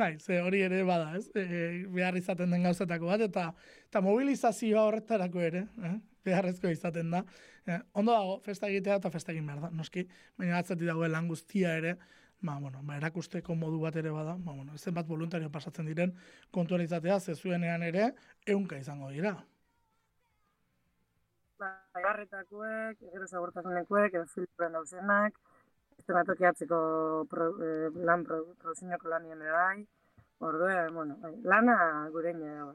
bai, 0.00 0.14
ze 0.18 0.40
hori 0.40 0.62
ere 0.62 0.82
bada, 0.88 1.12
ez? 1.18 1.26
E, 1.34 1.84
behar 1.92 2.16
izaten 2.16 2.54
den 2.54 2.64
gauzetako 2.70 3.10
bat, 3.10 3.26
eta, 3.28 3.50
eta 3.90 4.00
mobilizazioa 4.06 4.86
horretarako 4.88 5.44
ere, 5.50 5.66
eh? 5.82 5.98
Beharrezko 6.24 6.70
izaten 6.72 7.10
da. 7.10 7.22
E, 7.66 7.78
ondo 7.98 8.12
dago, 8.12 8.40
festa 8.46 8.68
egitea 8.68 8.98
eta 9.00 9.10
festa 9.10 9.32
egin 9.32 9.46
behar 9.46 9.62
da, 9.66 9.70
noski, 9.78 10.06
baina 10.38 10.58
atzatik 10.58 10.86
dagoen 10.88 11.12
lan 11.12 11.28
guztia 11.30 11.76
ere, 11.78 11.96
ba, 12.42 12.58
bueno, 12.58 12.82
ba, 12.82 12.98
erakusteko 12.98 13.54
modu 13.54 13.80
bat 13.84 13.96
ere 13.96 14.10
bada, 14.10 14.34
ba, 14.38 14.52
bueno, 14.52 14.76
zenbat 14.78 15.08
voluntario 15.08 15.50
pasatzen 15.50 15.86
diren 15.86 16.14
kontuan 16.50 16.82
izatea, 16.82 17.20
zezuenean 17.20 17.86
ere, 17.86 18.12
eunka 18.46 18.78
izango 18.78 19.10
dira. 19.14 19.36
Ba, 21.62 21.70
garretakoek, 21.94 23.02
egero 23.10 23.28
zagurtasunekoek, 23.30 24.18
edo 24.18 24.26
filtren 24.34 24.78
dauzenak, 24.78 25.38
estematoki 25.98 26.48
atzeko 26.50 26.78
pro, 27.30 27.50
eh, 27.62 27.90
lan 28.08 28.24
pro, 28.26 28.42
lanien 29.14 29.38
bai, 29.38 29.86
ordue, 30.40 30.74
bueno, 30.90 31.16
bai, 31.22 31.36
lana 31.44 32.08
gure 32.10 32.34
dago. 32.34 32.74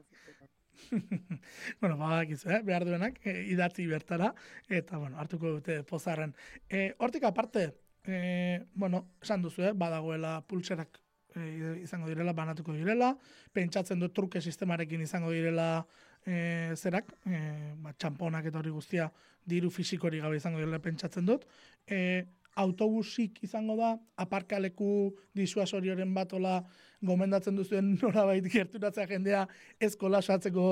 bueno, 1.80 1.96
badakizu, 1.96 2.50
eh? 2.50 2.62
behar 2.64 2.86
duenak, 2.88 3.20
e, 3.26 3.42
idatzi 3.52 3.86
bertara, 3.86 4.32
eta, 4.68 4.98
bueno, 4.98 5.18
hartuko 5.18 5.58
dute 5.58 5.82
pozarren. 5.88 6.34
E, 6.68 6.92
hortik 6.98 7.24
aparte, 7.28 7.68
e, 8.06 8.64
bueno, 8.74 9.04
esan 9.22 9.42
duzu, 9.42 9.68
eh? 9.70 9.72
badagoela 9.74 10.40
pulserak 10.48 11.00
e, 11.34 11.80
izango 11.82 12.08
direla, 12.08 12.32
banatuko 12.32 12.74
direla, 12.76 13.14
pentsatzen 13.52 14.00
dut 14.00 14.14
truke 14.16 14.40
sistemarekin 14.40 15.02
izango 15.04 15.32
direla 15.34 15.86
e, 16.24 16.74
zerak, 16.76 17.12
e, 17.26 17.40
ba, 17.82 17.94
txamponak 17.96 18.48
eta 18.50 18.60
hori 18.60 18.72
guztia 18.74 19.10
diru 19.48 19.70
fisikori 19.72 20.20
gabe 20.20 20.40
izango 20.40 20.60
direla 20.60 20.80
pentsatzen 20.84 21.26
dut, 21.28 21.46
e, 21.86 22.26
autobusik 22.58 23.42
izango 23.46 23.76
da, 23.78 23.92
aparkaleku 24.24 25.14
disuasorioren 25.38 26.14
batola 26.14 26.62
gomendatzen 27.10 27.56
duzuen 27.58 27.92
norabait 28.02 28.48
gerturatzea 28.54 29.06
jendea 29.12 29.44
ez 29.80 29.94
kolasatzeko 29.96 30.66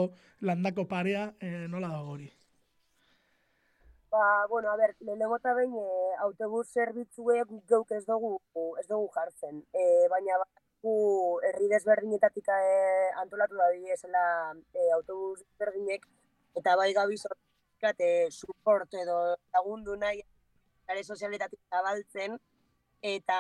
landako 0.49 0.87
parea, 0.91 1.31
e, 1.41 1.69
nola 1.71 1.93
da 1.95 2.03
hori? 2.03 2.29
Ba, 4.11 4.47
bueno, 4.51 4.71
a 4.71 4.77
ber, 4.81 4.95
lehenengo 5.01 5.39
eta 5.39 5.55
behin 5.55 5.75
e, 5.79 5.89
autobus 6.27 6.67
zerbitzuek 6.73 7.51
geuk 7.71 7.91
ez 7.93 8.05
dugu, 8.07 8.37
ez 8.81 8.87
dugu 8.89 9.11
jartzen. 9.15 9.63
E, 9.75 9.83
baina 10.13 10.39
gu 10.83 10.95
herri 11.49 11.69
desberdinetatik 11.73 12.49
e, 12.55 12.61
antolatu 13.23 13.59
da 13.59 13.71
esela 13.95 14.23
e, 14.75 14.91
autobus 14.99 15.43
desberdinek 15.43 16.07
eta 16.61 16.77
bai 16.81 16.93
gabi 16.97 17.19
sortzat 17.19 18.01
e, 18.01 18.11
support 18.31 18.95
edo 19.03 19.19
lagundu 19.57 19.97
nahi 20.03 20.23
sare 20.87 21.05
sozialetatik 21.05 21.61
zabaltzen, 21.71 22.37
eta 23.03 23.39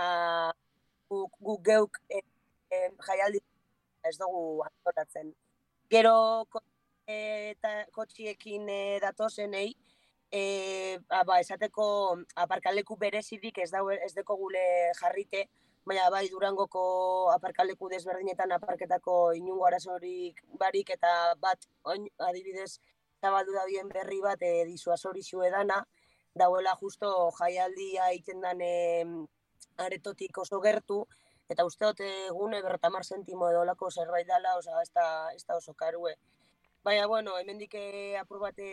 guk, 1.08 1.32
guk 1.40 1.64
geuk 1.64 2.00
e, 2.10 2.22
e, 2.70 2.80
jaialdi 3.08 3.42
ez 4.06 4.16
dugu 4.18 4.62
antolatzen. 4.66 5.32
Gero 5.90 6.16
eta 7.06 7.72
kotxiekin 7.94 8.66
e, 8.68 8.80
datozenei, 9.02 9.68
e, 10.30 10.98
ba, 11.08 11.38
esateko 11.38 11.86
aparkaleku 12.34 12.96
berezidik 12.98 13.62
ez, 13.62 13.70
daue, 13.70 13.98
ez 14.02 14.12
deko 14.14 14.36
gule 14.40 14.64
jarrite, 15.00 15.46
baina 15.86 16.08
bai 16.10 16.26
durangoko 16.28 17.30
aparkaleku 17.30 17.88
desberdinetan 17.92 18.52
aparketako 18.56 19.32
inungo 19.38 19.68
arazorik 19.68 20.42
barik 20.58 20.90
eta 20.96 21.12
bat 21.38 21.68
oin, 21.84 22.08
adibidez 22.18 22.80
zabaldu 23.22 23.54
da 23.54 23.64
bien 23.70 23.88
berri 23.88 24.18
bat 24.20 24.42
e, 24.42 24.64
disuasori 24.66 25.22
edana, 25.46 25.84
dauela 26.36 26.76
justo 26.80 27.30
jaialdia 27.38 28.10
egiten 28.12 28.42
dan 28.44 28.60
aretotik 29.80 30.38
oso 30.38 30.60
gertu, 30.60 31.04
eta 31.48 31.64
uste 31.64 31.86
dut 31.86 32.02
egune 32.06 32.60
bertamar 32.62 33.04
sentimo 33.04 33.48
edo 33.50 33.64
lako 33.64 33.90
zerbait 33.90 34.26
dela, 34.28 34.56
oza, 34.58 34.80
ez 34.82 34.90
da, 34.94 35.06
ez 35.34 35.44
da 35.46 35.56
oso 35.56 35.74
karue. 35.74 36.16
Baina, 36.84 37.06
bueno, 37.10 37.38
hemen 37.38 37.58
dike 37.58 37.80
eh, 37.88 38.18
aprobate 38.18 38.68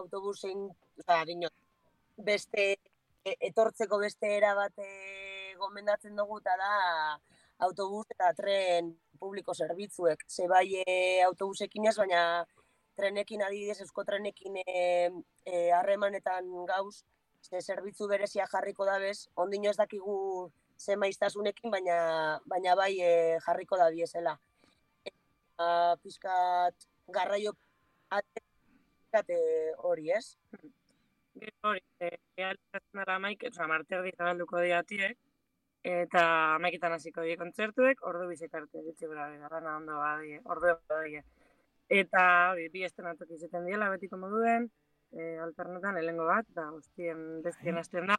autobusein, 0.00 0.68
oza, 1.02 1.18
gino, 1.28 1.50
beste, 2.16 2.70
e, 3.24 3.36
etortzeko 3.50 3.98
beste 4.00 4.30
era 4.36 4.54
bat 4.56 4.80
gomendatzen 5.60 6.16
dugu, 6.16 6.40
eta 6.40 6.56
da 6.56 6.72
autobus 7.66 8.06
eta 8.14 8.32
tren 8.36 8.94
publiko 9.20 9.52
zerbitzuek. 9.54 10.24
Ze 10.28 10.48
bai 10.48 10.82
autobusekin 11.26 11.90
ez, 11.90 11.96
baina 11.98 12.22
trenekin 13.00 13.42
adibidez, 13.46 13.80
eusko 13.84 14.04
trenekin 14.04 14.60
eh, 14.62 15.10
eh, 15.46 15.70
harremanetan 15.76 16.48
e, 16.48 16.66
gauz, 16.68 17.02
ze 17.42 17.60
zerbitzu 17.60 18.08
berezia 18.08 18.46
jarriko 18.52 18.84
da 18.88 18.98
bez, 19.00 19.28
ondino 19.34 19.70
ez 19.70 19.76
dakigu 19.78 20.16
ze 20.78 20.96
maiztasunekin, 20.96 21.72
baina, 21.72 21.96
baina 22.52 22.76
bai 22.76 22.92
e, 23.00 23.12
jarriko 23.46 23.80
da 23.80 23.90
biezela. 23.94 24.36
Eta 25.04 25.96
pizkat 26.02 26.86
garraio 27.08 27.56
ate 28.10 29.40
hori, 29.88 30.10
ez? 30.16 30.36
Hori, 31.64 31.82
ehalitazen 32.00 33.02
ara 33.02 33.18
maik, 33.22 33.44
oza, 33.48 33.66
marte 33.70 33.96
erdi 33.96 34.12
zabalduko 34.16 34.60
diatiek, 34.64 35.18
eta 35.86 36.22
amaiketan 36.56 36.96
hasiko 36.96 37.24
die 37.24 37.36
kontzertuek, 37.40 38.02
ordu 38.10 38.28
bizekarte, 38.28 38.82
ditzi 38.86 39.08
bera, 39.08 39.28
gara 39.48 39.76
ondo 39.76 40.00
badie, 40.00 40.40
ordu 40.44 40.74
badie. 40.90 41.24
Eta 41.90 42.24
hori, 42.52 42.68
bi 42.70 42.84
estrenatuak 42.86 43.32
izaten 43.34 43.64
diela 43.66 43.88
betiko 43.90 44.18
moduen, 44.20 44.68
e, 45.10 45.36
alternetan, 45.42 45.98
helengo 45.98 46.28
bat, 46.28 46.46
da, 46.54 46.68
guztien 46.70 47.40
bestien 47.42 47.74
bai. 47.74 47.80
hasten 47.82 48.12
da. 48.12 48.18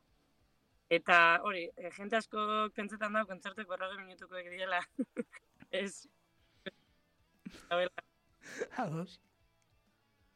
Eta 0.92 1.18
hori, 1.48 1.70
e, 1.78 1.92
jente 1.96 2.20
asko 2.20 2.44
pentsetan 2.76 3.16
da, 3.16 3.24
kontzertuek 3.30 3.70
berroge 3.70 4.02
minutuko 4.02 4.44
diela. 4.50 4.82
Ez, 5.82 6.08
Ados. 8.78 9.20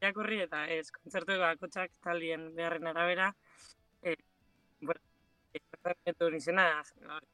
Jakurri 0.04 0.40
eta 0.46 0.66
ez, 0.72 0.88
kontzertuek 0.96 1.42
bakotxak 1.42 1.92
talien 2.06 2.48
beharren 2.56 2.88
arabera. 2.92 3.30
E, 4.04 4.16
bueno, 4.82 5.02
kontzertu 5.84 6.30
nizena, 6.32 6.68
hori, 7.18 7.28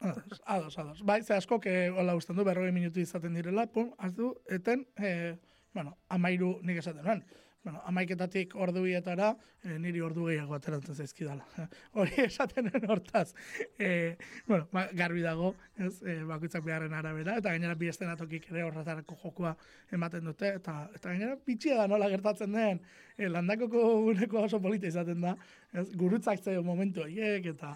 Ados, 0.00 0.78
ados. 0.78 1.02
Bai, 1.02 1.22
ze 1.22 1.34
asko, 1.34 1.60
que 1.60 1.90
hola 1.90 2.14
guztan 2.14 2.36
du, 2.36 2.44
berroi 2.44 2.70
minutu 2.72 3.00
izaten 3.00 3.34
direla, 3.34 3.66
pum, 3.72 3.94
du, 4.14 4.34
eten, 4.48 4.86
e, 4.96 5.38
bueno, 5.72 5.96
amairu 6.08 6.58
nik 6.62 6.78
esaten 6.82 7.04
nuen. 7.04 7.24
Bueno, 7.66 7.80
amaiketatik 7.88 8.52
ordu 8.54 8.84
bietara, 8.84 9.32
e, 9.64 9.78
niri 9.82 9.98
ordu 10.04 10.28
gehiago 10.28 10.54
ateratzen 10.54 10.94
zaizkidala. 10.94 11.48
Hori 11.98 12.20
esaten 12.26 12.70
hortaz. 12.86 13.32
E, 13.78 14.16
bueno, 14.46 14.68
ba, 14.70 14.84
garbi 14.92 15.24
dago, 15.24 15.54
ez, 15.74 15.96
e, 16.04 16.20
bakoitzak 16.28 16.62
beharren 16.62 16.94
arabera, 16.94 17.34
eta 17.40 17.50
gainera 17.50 17.74
bi 17.74 17.90
estenatokik 17.90 18.46
ere 18.52 18.62
horretarako 18.68 19.18
jokoa 19.24 19.56
ematen 19.90 20.30
dute, 20.30 20.52
eta, 20.60 20.76
eta 20.94 21.10
gainera 21.10 21.40
bitxia 21.48 21.80
da 21.80 21.88
nola 21.90 22.12
gertatzen 22.12 22.54
den, 22.54 22.84
e, 23.16 23.32
landakoko 23.32 23.82
guneko 24.10 24.44
oso 24.46 24.62
polita 24.62 24.86
izaten 24.92 25.26
da, 25.26 25.34
ez, 25.72 25.88
gurutzak 25.98 26.44
zaio 26.44 26.62
momentu 26.62 27.02
horiek, 27.02 27.50
eta 27.56 27.74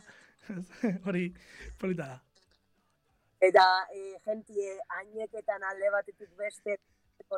hori 1.06 1.26
polita 1.78 2.06
da. 2.06 2.20
Eta 3.40 3.66
e, 3.94 4.16
jentie 4.24 4.76
aineketan 5.00 5.62
alde 5.64 5.90
batetik 5.94 6.32
beste 6.38 6.76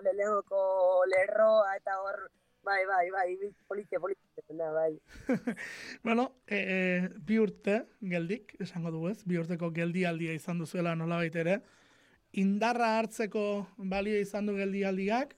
leleuko 0.02 1.04
lerroa 1.10 1.74
eta 1.76 1.98
hor 2.00 2.16
bai, 2.64 2.80
bai, 2.86 3.10
bai, 3.10 3.52
polite, 3.68 3.98
polite, 4.00 4.20
da, 4.48 4.70
bai. 4.72 4.98
bueno, 6.06 6.32
e, 6.46 6.56
e, 6.56 7.08
bi 7.18 7.38
urte 7.42 7.82
geldik, 8.00 8.54
esango 8.62 8.92
dugu 8.94 9.10
ez, 9.10 9.18
bi 9.26 9.38
urteko 9.40 9.72
geldialdia 9.74 10.32
izan 10.32 10.62
duzuela 10.62 10.94
nola 10.94 11.22
ere, 11.24 11.60
indarra 12.32 12.98
hartzeko 12.98 13.66
balio 13.78 14.18
izan 14.20 14.46
du 14.46 14.56
geldialdiak, 14.56 15.34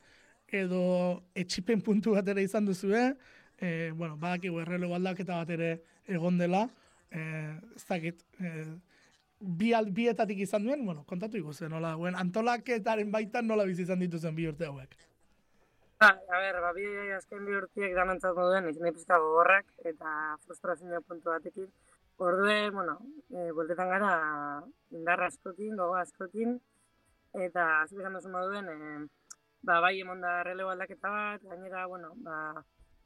edo 0.49 1.25
etxipen 1.35 1.81
puntu 1.83 2.15
bat 2.15 2.29
ere 2.29 2.45
izan 2.45 2.67
duzue, 2.67 3.15
e, 3.59 3.91
bueno, 3.93 4.17
badakigu 4.17 4.61
errelo 4.61 4.93
aldaketa 4.95 5.41
bat 5.41 5.51
ere 5.51 5.79
egon 6.07 6.39
dela, 6.39 6.69
eh, 7.15 7.55
ez 7.77 7.87
dakit, 7.89 8.23
eh, 8.41 8.67
bi 9.41 9.73
bietatik 9.91 10.39
izan 10.39 10.65
duen, 10.65 10.85
bueno, 10.85 11.05
kontatu 11.07 11.39
ikusten, 11.39 11.71
nola, 11.71 11.95
guen, 12.01 12.17
antolaketaren 12.17 13.11
baitan 13.13 13.47
nola 13.47 13.65
bizi 13.65 13.83
izan 13.83 14.01
dituzen 14.01 14.35
bi 14.35 14.49
urte 14.49 14.67
hauek. 14.67 14.97
Ba, 16.01 16.11
a 16.11 16.39
ber, 16.43 16.61
ba, 16.61 16.73
bi 16.77 16.85
azken 17.17 17.45
bi 17.47 17.57
urtiek 17.57 17.95
danantzat 17.97 18.37
moduen, 18.37 18.69
izan 18.69 18.89
ipizka 18.91 19.19
gogorrak, 19.23 19.67
eta 19.91 20.37
frustrazio 20.45 21.01
puntu 21.09 21.31
batekin. 21.31 21.69
Ordue, 22.25 22.71
bueno, 22.71 22.99
e, 23.31 23.51
boltetan 23.53 23.91
gara 23.91 24.11
indarra 24.95 25.31
askokin, 25.31 25.77
gogo 25.77 25.97
askokin, 25.99 26.59
eta 27.47 27.65
azuk 27.83 28.03
izan 28.03 28.19
duzu 28.19 28.31
moduen, 28.35 28.69
e, 28.69 29.31
ba, 29.63 29.81
bai 29.81 29.97
emon 30.01 30.21
da 30.23 30.43
relego 30.47 30.71
aldaketa 30.75 31.11
bat, 31.11 31.47
gainera, 31.51 31.87
bueno, 31.91 32.13
ba, 32.27 32.37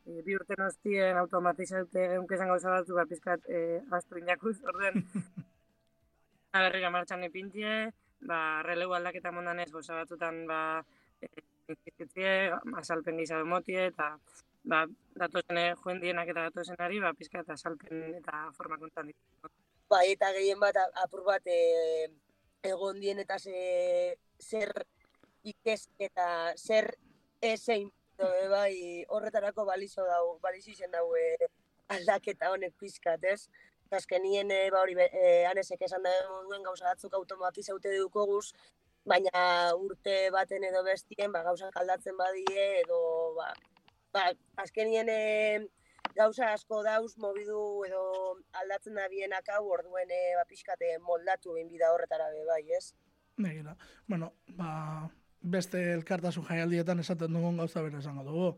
e, 0.09 0.23
bi 0.25 0.37
urte 0.39 0.57
nostien 0.59 1.21
automatizate 1.21 2.05
eunkezan 2.17 2.49
gauza 2.53 2.73
batzu, 2.73 2.97
ba, 2.97 3.05
pizkat, 3.11 3.45
e, 3.47 3.81
astu 3.99 4.19
inakuz, 4.21 4.57
orden, 4.73 5.05
berrira 6.59 6.91
martxan 6.91 7.27
ipintie, 7.29 7.93
ba, 8.27 8.63
relego 8.67 8.97
aldaketa 8.97 9.33
mondanez, 9.33 9.71
gauza 9.73 10.01
batzutan, 10.01 10.47
ba, 10.49 10.61
e, 11.21 11.29
asalpen 12.81 13.19
gizado 13.21 13.45
motie, 13.47 13.91
eta 13.93 14.15
ba, 14.69 14.85
datozen 15.21 15.61
joen 15.83 16.01
dienak 16.01 16.33
eta 16.33 16.49
datozenari, 16.49 17.01
ba, 17.05 17.13
pizka 17.17 17.43
eta 17.45 17.57
asalpen 17.59 18.17
eta 18.21 18.49
forma 18.57 18.79
kontan 18.81 19.13
ditu. 19.13 19.53
Bai, 19.89 20.13
eta 20.13 20.33
gehien 20.37 20.61
bat 20.61 20.77
a- 20.77 20.91
apur 21.05 21.25
bat 21.25 21.45
e, 21.47 22.09
egon 22.63 23.01
dien 23.01 23.21
eta 23.25 23.39
ze, 23.39 24.17
zer 24.41 24.73
ikes 25.45 25.89
eta 25.99 26.55
zer 26.57 26.91
ezein 27.41 27.89
e, 28.19 28.49
bai 28.49 28.75
horretarako 29.09 29.65
balizo 29.69 30.05
dau, 30.07 30.39
balizo 30.43 30.71
izen 30.71 30.91
dau 30.91 31.07
e, 31.17 31.51
aldaketa 31.95 32.51
honek 32.53 32.75
pizkat, 32.81 33.25
ez? 33.25 33.49
Azkenien 33.91 34.51
e, 34.53 34.69
ba 34.71 34.83
hori 34.83 34.97
e, 35.07 35.45
anesek 35.49 35.83
esan 35.87 36.05
da 36.05 36.13
moduen 36.29 36.67
gauza 36.67 36.91
batzuk 36.91 37.15
automatizaute 37.17 37.95
dukoguz, 37.97 38.53
baina 39.09 39.73
urte 39.79 40.29
baten 40.35 40.65
edo 40.69 40.85
bestien 40.85 41.33
ba, 41.33 41.43
gauzak 41.47 41.77
aldatzen 41.81 42.17
badie 42.19 42.69
edo 42.83 43.01
ba, 43.39 43.49
ba, 44.13 44.29
azkenien 44.65 45.09
e, 45.09 45.21
gauza 46.19 46.53
asko 46.53 46.83
dauz 46.83 47.15
mobidu 47.23 47.85
edo 47.87 48.03
aldatzen 48.61 48.99
da 48.99 49.09
bienak 49.09 49.49
hau 49.55 49.65
orduen 49.79 50.11
e, 50.11 50.23
ba, 50.37 50.45
pixkate 50.49 50.97
moldatu 51.07 51.57
egin 51.57 51.71
bida 51.73 51.93
horretara 51.95 52.29
be 52.35 52.45
bai, 52.51 52.65
ez? 52.77 52.93
Begira. 53.39 53.77
Bueno, 54.09 54.33
ba, 54.59 54.71
beste 55.43 55.81
elkartasun 55.93 56.45
jaialdietan 56.49 57.01
esaten 57.01 57.33
dugun 57.33 57.57
gauza 57.57 57.83
bere 57.83 57.99
esango 57.99 58.25
dugu. 58.27 58.51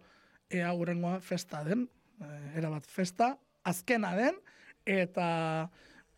Ea 0.50 0.72
hurrengoa 0.74 1.20
festa 1.20 1.62
den, 1.64 1.88
eh, 2.20 2.58
erabat 2.58 2.86
festa, 2.86 3.36
azkena 3.64 4.14
den, 4.16 4.40
eta 4.86 5.70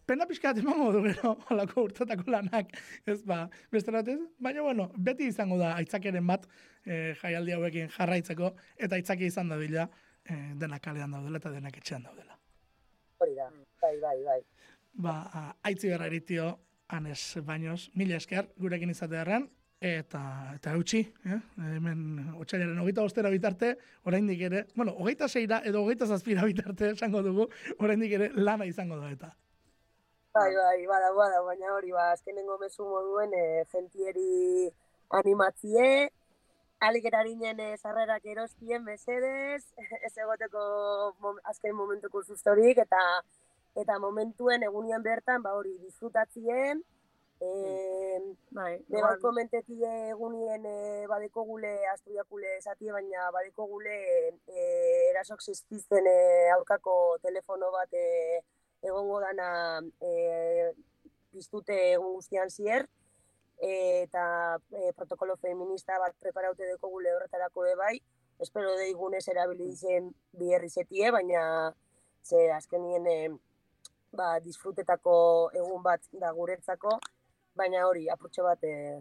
pena 0.06 0.26
pixkat 0.26 0.58
emango 0.58 0.92
du 0.92 1.02
gero 1.08 1.36
holako 1.50 1.86
urtetako 1.88 2.30
lanak, 2.30 2.72
ez 3.06 3.22
ba, 3.22 3.48
beste 3.70 3.92
ez? 3.92 4.18
Baina 4.38 4.62
bueno, 4.62 4.90
beti 4.96 5.26
izango 5.26 5.58
da 5.58 5.74
aitzakeren 5.76 6.26
bat 6.26 6.46
eh, 6.86 7.14
jaialdi 7.20 7.52
hauekin 7.52 7.88
jarraitzeko, 7.88 8.54
eta 8.76 8.96
aitzaki 8.96 9.26
izan 9.26 9.48
da 9.48 9.58
dila 9.58 9.88
eh, 10.24 10.52
denak 10.54 10.82
kalean 10.82 11.10
daudela 11.10 11.38
eta 11.38 11.50
denak 11.50 11.76
etxean 11.76 12.02
daudela. 12.02 12.38
Hori 13.18 13.34
da, 13.34 13.50
bai, 13.82 13.96
bai, 14.00 14.18
bai. 14.24 14.40
Ba, 14.94 15.54
aitzi 15.62 15.88
berra 15.88 16.06
eritio, 16.06 16.58
anes 16.88 17.38
bainoz, 17.44 17.90
mila 17.94 18.16
esker, 18.16 18.48
gurekin 18.58 18.90
izatearen, 18.90 19.48
eta, 19.82 20.22
eta 20.54 20.72
eutxi, 20.78 21.00
eh? 21.26 21.38
hemen 21.74 22.34
otxailaren 22.38 22.78
hogeita 22.78 23.02
ostera 23.02 23.30
bitarte, 23.32 23.72
oraindik 24.06 24.40
ere, 24.48 24.66
bueno, 24.76 24.94
hogeita 24.94 25.28
zeira 25.28 25.60
edo 25.66 25.82
hogeita 25.82 26.06
zazpira 26.06 26.44
bitarte 26.46 26.92
esango 26.92 27.22
dugu, 27.26 27.48
oraindik 27.78 28.14
ere 28.18 28.30
lana 28.34 28.68
izango 28.68 29.00
da 29.00 29.10
eta. 29.10 29.32
Bai, 30.32 30.54
bai, 30.54 30.86
bada, 30.86 31.10
bada, 31.12 31.42
baina 31.44 31.74
hori, 31.74 31.90
ba, 31.92 32.12
azkenengo 32.12 32.56
mezu 32.62 32.86
moduen 32.88 33.34
e, 33.36 33.64
gentieri 33.74 34.70
animatzie, 35.18 36.08
aligerarinen 36.80 37.60
e, 37.60 37.68
sarrerak 37.76 38.24
erostien 38.24 38.86
mesedez, 38.86 39.66
ez 40.06 40.14
egoteko 40.14 40.62
mom, 41.20 41.42
azken 41.50 41.74
momentuko 41.76 42.22
sustorik, 42.22 42.78
eta 42.86 43.02
eta 43.82 43.98
momentuen 43.98 44.62
egunien 44.62 45.02
bertan, 45.02 45.42
ba 45.42 45.56
hori, 45.58 45.74
disfrutatzien, 45.82 46.82
e, 47.42 47.82
Bai, 48.52 48.74
igual, 48.88 49.14
bai 49.14 49.20
komentetie 49.20 49.90
egunien 50.12 50.66
e, 50.68 51.06
badeko 51.08 51.44
gule 51.48 51.70
astudiakule 51.88 52.50
esatie, 52.58 52.90
baina 52.92 53.30
badeko 53.32 53.64
gule 53.70 53.94
e, 54.28 54.64
erasok 55.10 55.40
ziztizten 55.40 56.08
e, 56.10 56.16
aurkako 56.52 56.96
telefono 57.22 57.70
bat 57.72 57.96
e, 57.96 58.42
egongo 58.84 59.20
dana 59.22 59.46
e, 60.04 60.72
piztute 61.32 61.78
egun 61.94 62.18
guztian 62.18 62.52
zier, 62.52 62.84
e, 63.56 63.70
eta 64.02 64.24
e, 64.76 64.92
protokolo 64.98 65.38
feminista 65.40 65.96
bat 66.02 66.12
preparaute 66.20 66.68
deko 66.74 66.92
gule 66.92 67.14
horretarako 67.16 67.64
e 67.70 67.74
bai, 67.80 67.94
espero 68.44 68.76
deigunez 68.76 69.24
erabili 69.32 69.70
zen 69.72 70.12
biherri 70.36 70.68
zetie, 70.68 71.08
baina 71.10 71.72
ze 72.20 72.50
azkenien 72.52 73.08
e, 73.08 73.18
ba, 74.12 74.36
disfrutetako 74.44 75.16
egun 75.56 75.82
bat 75.88 76.04
da 76.12 76.36
guretzako, 76.36 76.98
baina 77.58 77.86
hori, 77.86 78.08
apurtxo 78.12 78.44
bat, 78.46 78.64
e. 78.64 79.00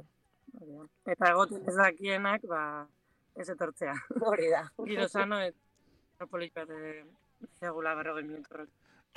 Eta 1.08 1.32
egoten 1.32 1.64
ez 1.68 1.76
dakienak, 1.78 2.46
ba, 2.50 2.62
ez 3.40 3.48
etortzea. 3.54 3.96
hori 4.32 4.50
da. 4.52 4.66
Giro 4.86 5.08
sano, 5.08 5.40
eta 5.42 6.30
polit 6.30 6.54
bat, 6.56 6.70
eh, 6.70 7.04
segula 7.60 7.96
berrogei 7.96 8.28
minutu. 8.28 8.68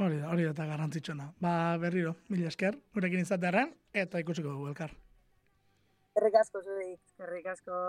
Hori 0.02 0.18
da, 0.18 0.30
hori 0.30 0.46
da 0.46 0.50
eta 0.54 0.66
garrantzitsuna. 0.66 1.30
Ba, 1.42 1.54
berriro, 1.82 2.16
mila 2.30 2.50
esker, 2.50 2.78
gurekin 2.94 3.22
izatearen, 3.22 3.74
eta 3.92 4.22
ikusiko 4.22 4.54
dugu 4.56 4.72
elkar. 4.72 4.94
Errik 6.18 6.36
asko 6.42 6.62
zurik. 6.62 7.00
Eskerrik 7.10 7.50
asko. 7.54 7.80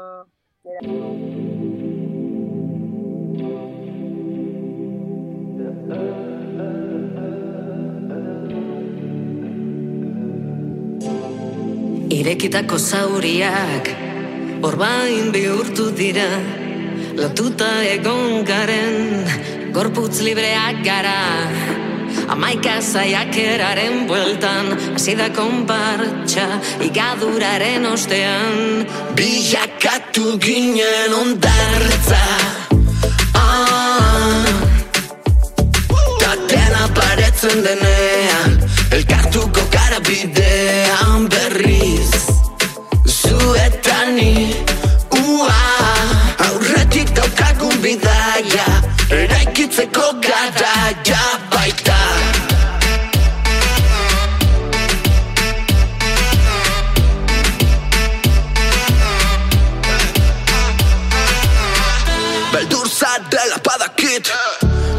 Irekitako 12.15 12.77
zauriak 12.79 13.89
orbain 14.63 15.33
bihurtu 15.35 15.89
dira 15.97 16.29
Lotuta 17.17 17.67
egon 17.91 18.45
garen 18.47 19.25
gorputz 19.75 20.21
libreak 20.23 20.79
gara 20.85 21.17
Amaika 22.31 22.77
zaiakeraren 22.79 24.05
bueltan 24.07 24.71
Hasi 24.93 25.17
da 25.19 25.27
konpartxa 25.35 26.47
igaduraren 26.87 27.89
ostean 27.91 28.85
Bilakatu 29.19 30.37
ginen 30.39 31.17
ondartza 31.19 32.23
ah. 33.35 34.45
Ta 36.23 36.31
dena 36.47 36.87
paretzen 36.95 37.59
denean 37.67 38.64
Elkartuko 38.91 39.61
gara 39.71 39.99
bidean 39.99 41.29
berriz 41.31 42.11
Zuetani 43.05 44.55
Ua. 45.11 45.53
Aurretik 46.47 47.09
daukagun 47.15 47.77
bidaia 47.83 48.67
Eraikitzeko 49.09 50.07
garaia 50.21 51.23
baita. 51.51 51.99
Beldur 62.53 62.87
zarela 62.87 63.57
badakit 63.65 64.31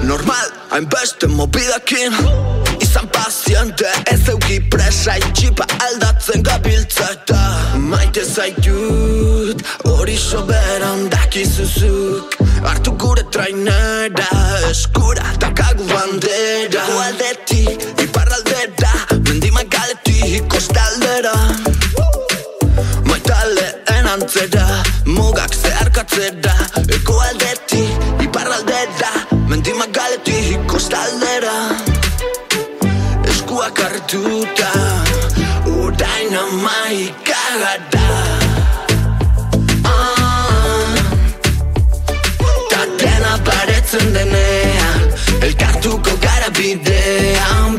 Normal, 0.02 0.50
hainbeste 0.70 1.26
mobidakin 1.26 2.12
Izan 2.96 3.08
paziente, 3.12 3.88
ez 4.08 4.26
euki 4.32 4.54
presa 4.72 5.18
Itxipa 5.20 5.66
aldatzen 5.84 6.40
gabiltza 6.40 7.04
eta 7.12 7.40
Maite 7.76 8.22
zaitut, 8.24 9.60
hori 9.84 10.14
soberan 10.16 11.02
dakizuzuk 11.12 12.38
Hartu 12.64 12.94
gure 12.96 13.26
trainera, 13.28 14.28
eskura 14.70 15.26
takagu 15.36 15.84
bandera. 15.90 16.86
Gualdetik, 16.88 17.84
iparraldera, 18.00 18.94
mendimagaletik 19.28 20.48
kostaldera. 20.48 21.34
Maitaleen 23.10 24.08
antzera, 24.14 24.64
mugak 25.04 25.52
zeharkatzera. 25.52 26.56
Eko 26.96 27.20
aldetik, 27.28 28.08
iparraldera, 28.24 29.12
mendimagaletik 29.52 30.64
kostaldera 30.72 31.95
Hartuta, 34.06 34.70
orain 35.66 36.30
amaika 36.42 37.42
gara 37.58 38.06
Ah, 39.84 40.94
Ta 42.70 42.80
dena 43.00 43.32
paretzen 43.48 44.06
denean 44.14 45.00
Elkartuko 45.42 46.14
gara 46.22 46.50
bidean 46.54 47.74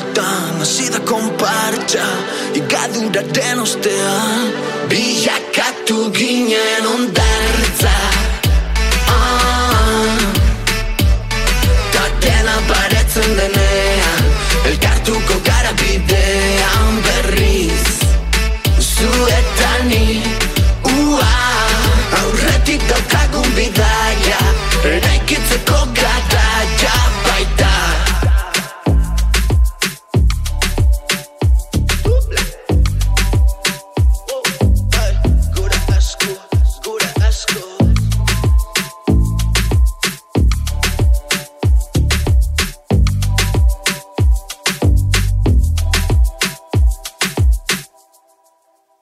bueltan 0.00 0.58
Hasi 0.58 0.90
da 0.92 0.98
konpartxa 1.04 2.04
Igadura 2.54 3.22
den 3.34 3.60
ostea 3.60 4.16
Bilakatu 4.88 6.10
ginen 6.12 6.86
ondartza 6.86 7.96
ah, 9.06 9.14
ah, 9.14 10.18
Ta 11.92 12.04
dena 12.22 12.56
baretzen 12.68 13.36
denean 13.36 14.24
Elkartuko 14.66 15.34
gara 15.44 15.72
bidean 15.72 17.02
berriz 17.04 17.86
Zuetani 18.80 20.22
Ua 20.84 21.32
Aurretik 22.20 22.82
daukagun 22.88 23.54
bidean 23.56 23.89